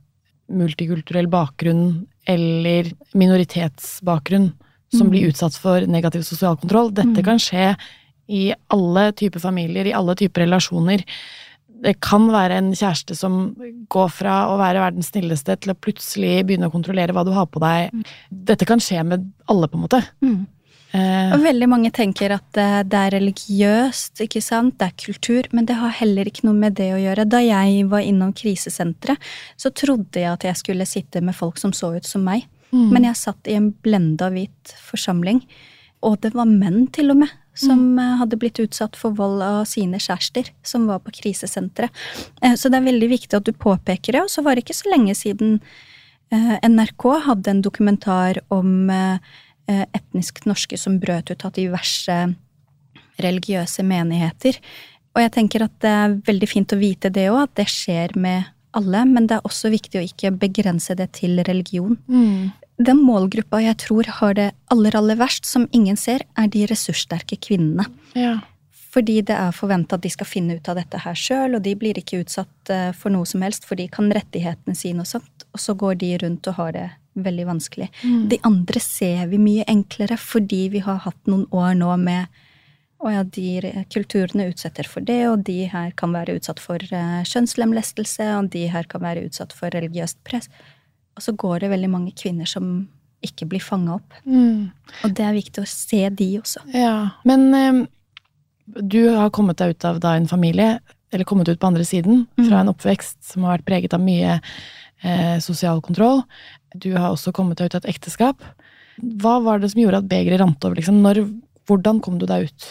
multikulturell 0.54 1.26
bakgrunn 1.32 2.04
eller 2.30 2.92
minoritetsbakgrunn 3.18 4.52
som 4.94 5.08
Mm. 5.08 5.10
blir 5.10 5.28
utsatt 5.32 5.56
for 5.58 5.80
negativ 5.90 6.22
sosial 6.22 6.56
kontroll. 6.56 6.92
Dette 6.94 7.18
Mm. 7.18 7.24
kan 7.24 7.38
skje 7.38 7.76
i 8.28 8.54
alle 8.70 9.12
typer 9.12 9.40
familier, 9.40 9.84
i 9.86 9.92
alle 9.92 10.14
typer 10.14 10.46
relasjoner. 10.46 11.02
Det 11.82 12.00
kan 12.00 12.28
være 12.30 12.52
en 12.58 12.70
kjæreste 12.72 13.16
som 13.16 13.54
går 13.90 14.08
fra 14.10 14.46
å 14.48 14.56
være 14.56 14.80
verdens 14.92 15.10
snilleste 15.10 15.58
til 15.60 15.72
å 15.74 15.76
plutselig 15.76 16.46
begynne 16.46 16.70
å 16.70 16.72
kontrollere 16.72 17.12
hva 17.12 17.24
du 17.24 17.32
har 17.32 17.46
på 17.46 17.58
deg. 17.60 18.04
Dette 18.32 18.64
kan 18.64 18.78
skje 18.78 19.04
med 19.04 19.32
alle, 19.48 19.66
på 19.68 19.74
en 19.74 19.82
måte. 19.88 20.06
Eh, 20.94 21.32
Og 21.34 21.42
veldig 21.42 21.66
mange 21.66 21.90
tenker 21.94 22.36
at 22.36 22.58
eh, 22.60 22.80
det 22.86 22.98
er 22.98 23.14
religiøst, 23.16 24.20
ikke 24.22 24.42
sant, 24.44 24.76
det 24.78 24.86
er 24.92 25.04
kultur, 25.06 25.48
men 25.50 25.66
det 25.66 25.74
har 25.80 25.94
heller 25.98 26.28
ikke 26.30 26.46
noe 26.46 26.54
med 26.54 26.76
det 26.78 26.92
å 26.94 27.00
gjøre. 27.02 27.26
Da 27.26 27.40
jeg 27.42 27.88
var 27.90 28.06
innom 28.06 28.34
krisesenteret, 28.36 29.18
så 29.58 29.72
trodde 29.74 30.22
jeg 30.22 30.30
at 30.30 30.46
jeg 30.46 30.60
skulle 30.60 30.86
sitte 30.86 31.22
med 31.24 31.34
folk 31.34 31.58
som 31.58 31.74
så 31.74 31.96
ut 31.96 32.06
som 32.06 32.22
meg. 32.26 32.46
Mm. 32.70 32.88
Men 32.94 33.08
jeg 33.08 33.18
satt 33.18 33.50
i 33.50 33.56
en 33.58 33.72
blenda 33.82 34.30
hvit 34.34 34.74
forsamling, 34.86 35.42
og 36.04 36.20
det 36.22 36.34
var 36.36 36.46
menn 36.50 36.86
til 36.94 37.10
og 37.14 37.24
med. 37.24 37.40
Som 37.58 37.98
eh, 38.02 38.14
hadde 38.18 38.38
blitt 38.38 38.58
utsatt 38.62 38.96
for 38.98 39.14
vold 39.18 39.42
av 39.42 39.60
sine 39.70 39.98
kjærester, 40.02 40.48
som 40.66 40.86
var 40.90 41.02
på 41.02 41.12
krisesenteret. 41.14 41.90
Så 42.58 42.70
det 42.70 42.80
er 42.80 42.86
veldig 42.88 43.08
viktig 43.12 43.38
at 43.38 43.46
du 43.46 43.54
påpeker 43.54 44.14
det. 44.14 44.22
Og 44.26 44.30
så 44.30 44.42
var 44.42 44.54
det 44.54 44.64
ikke 44.64 44.74
så 44.74 44.90
lenge 44.90 45.14
siden 45.14 45.60
NRK 46.34 47.04
hadde 47.28 47.52
en 47.52 47.62
dokumentar 47.62 48.40
om 48.50 48.90
etnisk 49.66 50.42
norske 50.48 50.76
som 50.80 50.98
brøt 51.00 51.30
ut 51.32 51.44
av 51.46 51.54
diverse 51.56 52.18
religiøse 53.22 53.84
menigheter. 53.86 54.58
Og 55.14 55.22
jeg 55.22 55.32
tenker 55.36 55.64
at 55.66 55.74
det 55.82 55.92
er 55.92 56.16
veldig 56.26 56.48
fint 56.50 56.74
å 56.74 56.80
vite 56.80 57.10
det 57.14 57.28
òg, 57.30 57.44
at 57.46 57.56
det 57.60 57.68
skjer 57.70 58.16
med 58.18 58.50
alle. 58.74 59.04
Men 59.06 59.28
det 59.30 59.38
er 59.38 59.46
også 59.46 59.70
viktig 59.72 60.00
å 60.00 60.06
ikke 60.06 60.34
begrense 60.42 60.96
det 60.98 61.12
til 61.20 61.42
religion. 61.46 61.96
mm. 62.08 62.50
den 62.78 63.02
målgruppa 63.06 63.60
jeg 63.62 63.78
tror 63.78 64.10
har 64.18 64.34
det 64.34 64.48
aller, 64.74 64.96
aller 64.98 65.20
verst, 65.20 65.46
som 65.46 65.68
ingen 65.72 65.96
ser, 65.96 66.26
er 66.34 66.50
de 66.50 66.66
ressurssterke 66.66 67.38
kvinnene. 67.38 67.86
Ja. 68.18 68.40
Fordi 68.94 69.20
det 69.26 69.34
er 69.34 69.54
forventa 69.54 69.96
at 69.96 70.02
de 70.02 70.10
skal 70.10 70.26
finne 70.26 70.58
ut 70.58 70.68
av 70.70 70.78
dette 70.78 70.98
her 71.02 71.14
sjøl, 71.18 71.54
og 71.54 71.62
de 71.62 71.74
blir 71.78 71.98
ikke 71.98 72.20
utsatt 72.22 72.70
eh, 72.70 72.90
for 72.94 73.14
noe 73.14 73.26
som 73.26 73.42
helst, 73.42 73.66
for 73.66 73.78
de 73.78 73.88
kan 73.90 74.10
rettighetene 74.14 74.74
sine 74.78 75.02
og 75.02 75.10
sånt, 75.10 75.46
og 75.50 75.62
så 75.62 75.74
går 75.78 75.98
de 76.02 76.12
rundt 76.22 76.50
og 76.50 76.58
har 76.58 76.74
det 76.74 76.88
veldig 77.14 77.46
vanskelig. 77.46 77.90
Mm. 78.02 78.24
De 78.32 78.38
andre 78.46 78.82
ser 78.82 79.26
vi 79.30 79.40
mye 79.42 79.66
enklere 79.70 80.18
fordi 80.20 80.66
vi 80.74 80.82
har 80.84 81.02
hatt 81.06 81.30
noen 81.30 81.46
år 81.54 81.76
nå 81.78 81.94
med 82.02 82.42
og 83.04 83.12
ja, 83.12 83.22
de 83.26 83.84
kulturene 83.92 84.46
utsetter 84.48 84.86
for 84.88 85.04
det, 85.04 85.20
og 85.28 85.42
de 85.44 85.66
her 85.68 85.92
kan 85.98 86.14
være 86.14 86.38
utsatt 86.38 86.60
for 86.62 86.80
uh, 86.80 87.20
kjønnslemlestelse, 87.28 88.30
og 88.38 88.48
de 88.54 88.62
her 88.72 88.88
kan 88.88 89.02
være 89.04 89.26
utsatt 89.26 89.52
for 89.52 89.74
religiøst 89.74 90.22
press. 90.24 90.48
Og 91.14 91.26
så 91.26 91.34
går 91.36 91.64
det 91.64 91.72
veldig 91.74 91.90
mange 91.92 92.14
kvinner 92.16 92.48
som 92.48 92.86
ikke 93.24 93.48
blir 93.50 93.64
fanga 93.64 93.98
opp. 93.98 94.16
Mm. 94.24 94.70
Og 95.04 95.16
det 95.16 95.26
er 95.26 95.36
viktig 95.36 95.62
å 95.62 95.68
se 95.68 96.00
de 96.16 96.30
også. 96.40 96.64
Ja, 96.72 96.96
men 97.28 97.46
eh, 97.56 97.84
du 98.80 99.02
har 99.12 99.32
kommet 99.36 99.60
deg 99.60 99.76
ut 99.76 99.88
av 99.88 100.00
da 100.04 100.14
en 100.16 100.30
familie, 100.30 100.78
eller 101.12 101.28
kommet 101.28 101.48
ut 101.48 101.60
på 101.60 101.68
andre 101.68 101.84
siden, 101.86 102.24
fra 102.40 102.62
en 102.62 102.72
oppvekst 102.72 103.20
som 103.28 103.44
har 103.44 103.58
vært 103.58 103.68
preget 103.68 103.96
av 103.96 104.02
mye 104.02 104.38
eh, 104.38 105.36
sosial 105.44 105.84
kontroll. 105.84 106.24
Du 106.74 106.90
har 106.96 107.12
også 107.12 107.32
kommet 107.34 107.60
deg 107.60 107.70
ut 107.70 107.76
av 107.78 107.84
et 107.84 107.94
ekteskap. 107.94 108.42
Hva 108.98 109.38
var 109.42 109.62
det 109.62 109.72
som 109.72 109.82
gjorde 109.82 110.02
at 110.02 110.10
begeret 110.10 110.42
rant 110.42 110.66
over? 110.66 110.78
Liksom? 110.78 111.00
Når, 111.04 111.22
hvordan 111.68 112.00
kom 112.04 112.18
du 112.20 112.26
deg 112.30 112.50
ut? 112.50 112.68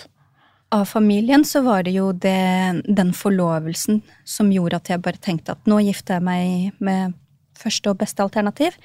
Av 0.73 0.85
familien 0.89 1.43
så 1.45 1.61
var 1.61 1.83
det 1.85 1.93
jo 1.93 2.11
det, 2.17 2.83
den 2.87 3.11
forlovelsen 3.13 4.01
som 4.25 4.51
gjorde 4.51 4.79
at 4.79 4.89
jeg 4.89 5.03
bare 5.05 5.21
tenkte 5.21 5.53
at 5.53 5.69
nå 5.69 5.77
gifter 5.85 6.17
jeg 6.17 6.25
meg 6.25 6.79
med 6.83 7.13
første 7.59 7.91
og 7.91 7.99
beste 8.01 8.23
alternativ, 8.23 8.75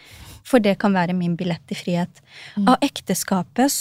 for 0.46 0.62
det 0.62 0.76
kan 0.81 0.94
være 0.96 1.16
min 1.16 1.37
billett 1.38 1.64
til 1.68 1.78
frihet. 1.81 2.20
Av 2.61 2.76
ekteskapet 2.85 3.72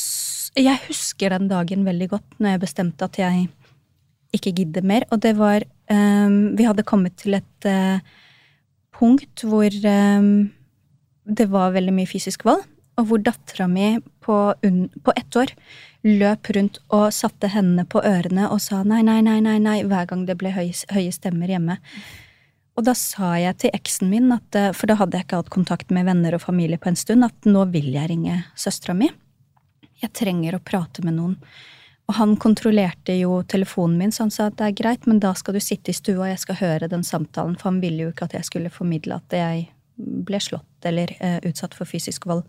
Jeg 0.58 0.80
husker 0.88 1.36
den 1.36 1.50
dagen 1.52 1.84
veldig 1.86 2.08
godt 2.15 2.39
når 2.39 2.56
jeg 2.56 2.63
bestemte 2.63 3.06
at 3.06 3.19
jeg 3.19 3.50
ikke 4.36 4.56
gidder 4.56 4.84
mer, 4.88 5.06
og 5.12 5.21
det 5.23 5.36
var 5.38 5.63
um, 5.91 6.56
Vi 6.58 6.65
hadde 6.67 6.88
kommet 6.88 7.15
til 7.19 7.38
et 7.38 7.67
uh, 7.67 8.00
punkt 8.95 9.43
hvor 9.47 9.67
um, 9.67 10.50
det 11.28 11.50
var 11.52 11.76
veldig 11.76 11.94
mye 11.94 12.10
fysisk 12.10 12.46
vold, 12.48 12.63
og 12.98 13.10
hvor 13.10 13.22
dattera 13.22 13.68
mi 13.70 13.98
på, 14.26 14.38
på 14.58 15.13
ett 15.16 15.38
år 15.38 15.52
løp 16.08 16.50
rundt 16.56 16.80
og 16.94 17.10
satte 17.13 17.50
hendene 17.52 17.86
på 17.90 18.02
ørene 18.06 18.48
og 18.54 18.62
sa 18.63 18.82
nei, 18.88 19.04
nei, 19.06 19.20
nei, 19.26 19.40
nei, 19.44 19.58
nei, 19.62 19.82
hver 19.86 20.08
gang 20.10 20.26
det 20.28 20.38
ble 20.40 20.54
høy, 20.56 20.72
høye 20.94 21.13
stemmer 21.13 21.52
hjemme. 21.52 21.78
Og 22.78 22.86
da 22.86 22.94
sa 22.98 23.34
jeg 23.42 23.58
til 23.62 23.74
eksen 23.74 24.12
min, 24.12 24.30
at, 24.32 24.56
eh, 24.56 24.74
for 24.74 24.90
da 24.90 24.98
hadde 25.00 25.18
jeg 25.18 25.26
ikke 25.26 25.42
hatt 25.42 25.54
kontakt 25.54 25.94
med 25.94 26.06
venner 26.06 26.38
og 26.38 26.44
familie 26.46 26.78
på 26.78 26.92
en 26.92 27.00
stund, 27.00 27.26
at 27.26 27.50
nå 27.50 27.66
vil 27.74 27.90
jeg 27.96 28.12
ringe 28.12 28.44
søstera 28.56 28.94
mi. 28.98 29.10
Jeg 29.98 30.13
trenger 30.13 30.56
å 30.56 30.63
prate 30.63 31.02
med 31.06 31.18
noen. 31.18 31.40
Og 32.08 32.16
han 32.16 32.36
kontrollerte 32.40 33.18
jo 33.18 33.42
telefonen 33.50 33.98
min, 34.00 34.13
så 34.13 34.28
han 34.28 34.32
sa 34.32 34.48
at 34.48 34.60
det 34.62 34.68
er 34.70 34.78
greit, 34.78 35.08
men 35.10 35.20
da 35.20 35.34
skal 35.36 35.58
du 35.58 35.60
sitte 35.60 35.92
i 35.92 35.98
stua, 35.98 36.28
og 36.28 36.30
jeg 36.30 36.44
skal 36.46 36.62
høre 36.62 36.92
den 36.92 37.04
samtalen, 37.04 37.58
for 37.58 37.72
han 37.72 37.82
ville 37.82 38.06
jo 38.06 38.13
ikke 38.13 38.30
at 38.30 38.38
jeg 38.38 38.48
skulle 38.48 38.72
formidle 38.72 39.18
at 39.18 39.36
jeg 39.36 39.66
ble 39.98 40.40
slått 40.44 40.88
eller 40.88 41.12
eh, 41.20 41.40
utsatt 41.48 41.76
for 41.78 41.90
fysisk 41.90 42.28
vold. 42.30 42.46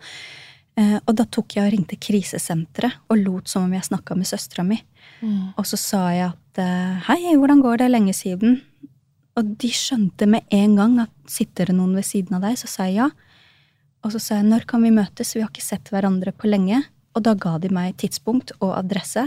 Eh, 0.79 0.97
og 1.01 1.15
da 1.19 1.27
tok 1.27 1.57
jeg 1.57 1.67
og 1.67 1.75
ringte 1.75 1.99
krisesenteret 1.99 3.01
og 3.11 3.23
lot 3.23 3.51
som 3.51 3.67
om 3.67 3.73
jeg 3.75 3.89
snakka 3.89 4.17
med 4.19 4.29
søstera 4.31 4.65
mi. 4.67 4.79
Mm. 5.21 5.55
Og 5.57 5.67
så 5.67 5.79
sa 5.81 6.03
jeg 6.15 6.29
at 6.31 6.61
uh, 6.63 7.09
hei, 7.09 7.35
hvordan 7.35 7.63
går 7.65 7.81
det, 7.81 7.89
lenge 7.91 8.15
siden? 8.15 8.61
Og 9.39 9.57
de 9.59 9.71
skjønte 9.75 10.29
med 10.31 10.47
en 10.55 10.77
gang 10.79 11.01
at 11.03 11.15
sitter 11.31 11.71
det 11.71 11.79
noen 11.79 11.97
ved 11.99 12.07
siden 12.07 12.39
av 12.39 12.45
deg, 12.47 12.59
så 12.61 12.71
sa 12.71 12.87
jeg 12.87 13.01
ja. 13.01 13.09
Og 14.07 14.15
så 14.15 14.21
sa 14.23 14.39
jeg 14.39 14.47
når 14.47 14.67
kan 14.71 14.85
vi 14.85 14.95
møtes, 14.95 15.35
vi 15.35 15.43
har 15.43 15.51
ikke 15.51 15.65
sett 15.65 15.91
hverandre 15.91 16.35
på 16.37 16.51
lenge. 16.51 16.85
Og 17.17 17.25
da 17.27 17.35
ga 17.35 17.57
de 17.59 17.71
meg 17.75 17.97
tidspunkt 17.99 18.55
og 18.61 18.77
adresse. 18.77 19.25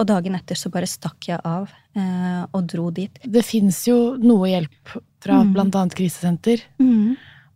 Og 0.00 0.08
dagen 0.08 0.34
etter 0.38 0.58
så 0.58 0.72
bare 0.72 0.88
stakk 0.90 1.28
jeg 1.28 1.38
av 1.46 1.68
eh, 1.94 2.42
og 2.50 2.64
dro 2.70 2.88
dit. 2.94 3.20
Det 3.20 3.44
fins 3.46 3.84
jo 3.86 4.16
noe 4.18 4.48
hjelp 4.50 4.96
fra 5.22 5.42
Mm. 5.44 5.54
annet 5.60 5.94
krisesenter. 5.94 6.64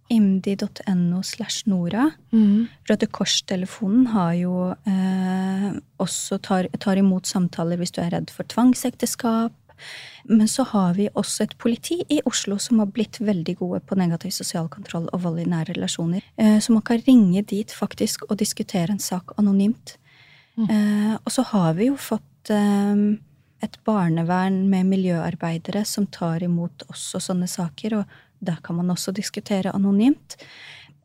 Imdi.no 0.08 1.22
slash 1.22 1.66
Nora. 1.68 2.08
Mm. 2.32 2.68
Røde 2.88 3.08
Kors-telefonen 3.12 4.08
har 4.14 4.32
jo 4.38 4.54
eh, 4.88 5.70
også 6.00 6.40
tar, 6.44 6.70
tar 6.80 7.00
imot 7.00 7.28
samtaler 7.28 7.80
hvis 7.80 7.92
du 7.92 8.00
er 8.04 8.14
redd 8.16 8.32
for 8.32 8.48
tvangsekteskap. 8.48 9.54
Men 10.28 10.48
så 10.50 10.64
har 10.72 10.96
vi 10.96 11.06
også 11.14 11.44
et 11.44 11.54
politi 11.60 12.00
i 12.10 12.18
Oslo 12.26 12.56
som 12.60 12.80
har 12.82 12.90
blitt 12.90 13.20
veldig 13.22 13.54
gode 13.60 13.80
på 13.86 13.98
negativ 14.00 14.34
sosial 14.34 14.66
kontroll 14.72 15.06
og 15.12 15.22
vold 15.22 15.38
i 15.44 15.46
nære 15.48 15.76
relasjoner. 15.76 16.24
Eh, 16.36 16.58
så 16.58 16.74
man 16.74 16.84
kan 16.84 17.04
ringe 17.06 17.44
dit 17.46 17.72
faktisk 17.72 18.26
og 18.28 18.40
diskutere 18.40 18.92
en 18.92 19.02
sak 19.02 19.36
anonymt. 19.38 19.96
Eh, 20.58 21.14
og 21.14 21.30
så 21.30 21.44
har 21.52 21.76
vi 21.78 21.86
jo 21.86 21.96
fått 22.00 22.50
eh, 22.50 23.02
et 23.62 23.76
barnevern 23.86 24.64
med 24.70 24.88
miljøarbeidere 24.90 25.84
som 25.86 26.06
tar 26.10 26.42
imot 26.46 26.86
også 26.90 27.20
sånne 27.22 27.48
saker, 27.50 28.00
og 28.00 28.18
der 28.40 28.58
kan 28.64 28.78
man 28.78 28.90
også 28.90 29.12
diskutere 29.12 29.72
anonymt. 29.74 30.36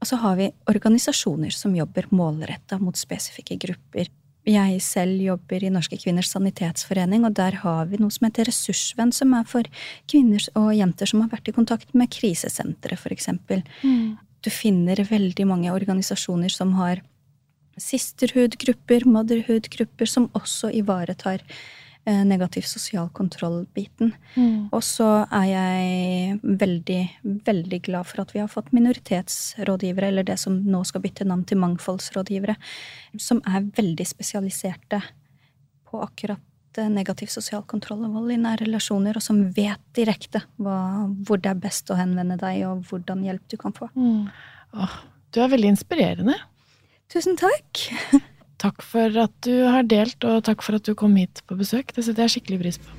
Og 0.01 0.09
så 0.09 0.19
har 0.19 0.35
vi 0.35 0.49
organisasjoner 0.67 1.53
som 1.55 1.75
jobber 1.75 2.09
målretta 2.11 2.79
mot 2.81 2.97
spesifikke 2.99 3.55
grupper. 3.61 4.09
Jeg 4.43 4.81
selv 4.83 5.21
jobber 5.23 5.63
i 5.63 5.69
Norske 5.71 5.95
kvinners 6.01 6.33
sanitetsforening, 6.33 7.23
og 7.23 7.37
der 7.37 7.55
har 7.61 7.87
vi 7.87 7.99
noe 8.01 8.11
som 8.11 8.27
heter 8.27 8.49
Ressursvenn, 8.49 9.13
som 9.15 9.31
er 9.37 9.47
for 9.47 9.69
kvinner 10.11 10.43
og 10.59 10.73
jenter 10.75 11.07
som 11.07 11.23
har 11.23 11.31
vært 11.31 11.47
i 11.47 11.55
kontakt 11.55 11.95
med 11.95 12.11
krisesentre, 12.11 12.97
eksempel. 13.15 13.63
Mm. 13.83 14.17
Du 14.43 14.51
finner 14.51 14.99
veldig 15.07 15.47
mange 15.47 15.71
organisasjoner 15.71 16.51
som 16.51 16.75
har 16.75 16.99
sisterhood-grupper, 17.79 19.07
motherhood-grupper, 19.07 20.11
som 20.11 20.27
også 20.35 20.73
ivaretar 20.75 21.39
negativ 22.05 22.65
sosial 22.67 23.07
kontroll-biten. 23.15 24.11
Mm. 24.35 24.69
Og 24.75 24.81
så 24.83 25.07
er 25.31 25.45
jeg 25.47 26.39
veldig, 26.43 27.01
veldig 27.47 27.79
glad 27.85 28.09
for 28.09 28.23
at 28.23 28.33
vi 28.35 28.41
har 28.41 28.51
fått 28.51 28.73
minoritetsrådgivere, 28.75 30.09
eller 30.11 30.27
det 30.27 30.35
som 30.41 30.57
nå 30.67 30.83
skal 30.87 31.03
bytte 31.05 31.27
navn 31.29 31.45
til 31.47 31.61
mangfoldsrådgivere, 31.63 32.57
som 33.15 33.39
er 33.47 33.69
veldig 33.77 34.07
spesialiserte 34.09 34.99
på 35.87 36.01
akkurat 36.03 36.81
eh, 36.81 36.89
negativ 36.91 37.31
sosial 37.31 37.63
kontroll 37.69 38.03
og 38.07 38.17
vold 38.17 38.35
i 38.35 38.41
nære 38.41 38.65
relasjoner, 38.65 39.19
og 39.19 39.23
som 39.23 39.45
vet 39.55 39.83
direkte 39.95 40.43
hva, 40.57 41.07
hvor 41.23 41.39
det 41.39 41.53
er 41.53 41.63
best 41.63 41.91
å 41.93 41.99
henvende 41.99 42.39
deg, 42.41 42.65
og 42.67 42.83
hvordan 42.89 43.23
hjelp 43.27 43.47
du 43.53 43.59
kan 43.61 43.75
få. 43.77 43.87
Mm. 43.95 44.27
Åh, 44.73 44.99
du 45.31 45.41
er 45.43 45.53
veldig 45.53 45.75
inspirerende. 45.77 46.35
Tusen 47.13 47.37
takk! 47.39 47.87
Takk 48.61 48.83
for 48.85 49.23
at 49.23 49.33
du 49.45 49.53
har 49.67 49.83
delt, 49.89 50.23
og 50.23 50.43
takk 50.47 50.63
for 50.65 50.79
at 50.79 50.85
du 50.87 50.93
kom 50.97 51.15
hit 51.19 51.43
på 51.47 51.57
besøk. 51.59 51.93
Det 51.95 52.05
setter 52.05 52.27
jeg 52.27 52.37
skikkelig 52.37 52.61
pris 52.63 52.79
på. 52.81 52.89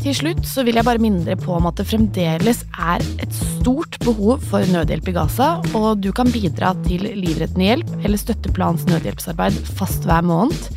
Til 0.00 0.14
slutt 0.16 0.46
så 0.48 0.62
vil 0.64 0.78
jeg 0.78 0.86
bare 0.86 1.00
minne 1.02 1.26
dere 1.26 1.36
på 1.36 1.52
om 1.52 1.66
at 1.68 1.76
det 1.76 1.84
fremdeles 1.90 2.62
er 2.80 3.02
et 3.20 3.34
stort 3.36 3.98
behov 4.00 4.40
for 4.48 4.64
nødhjelp 4.72 5.10
i 5.12 5.14
Gaza, 5.18 5.50
og 5.76 6.00
du 6.00 6.08
kan 6.16 6.30
bidra 6.32 6.72
til 6.86 7.04
livreddende 7.04 7.66
hjelp 7.66 7.92
eller 7.98 8.22
støtte 8.22 8.54
planens 8.56 8.86
nødhjelpsarbeid 8.88 9.60
fast 9.76 10.08
hver 10.08 10.24
måned. 10.24 10.70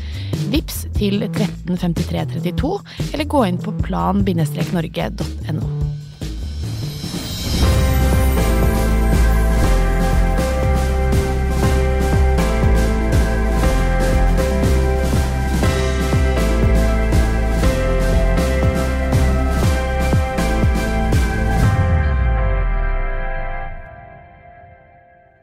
Vips 0.52 0.84
til 0.98 1.24
135332, 1.30 2.74
eller 3.14 3.32
gå 3.32 3.48
inn 3.48 3.64
på 3.64 3.72
plan-norge.no. 3.86 5.83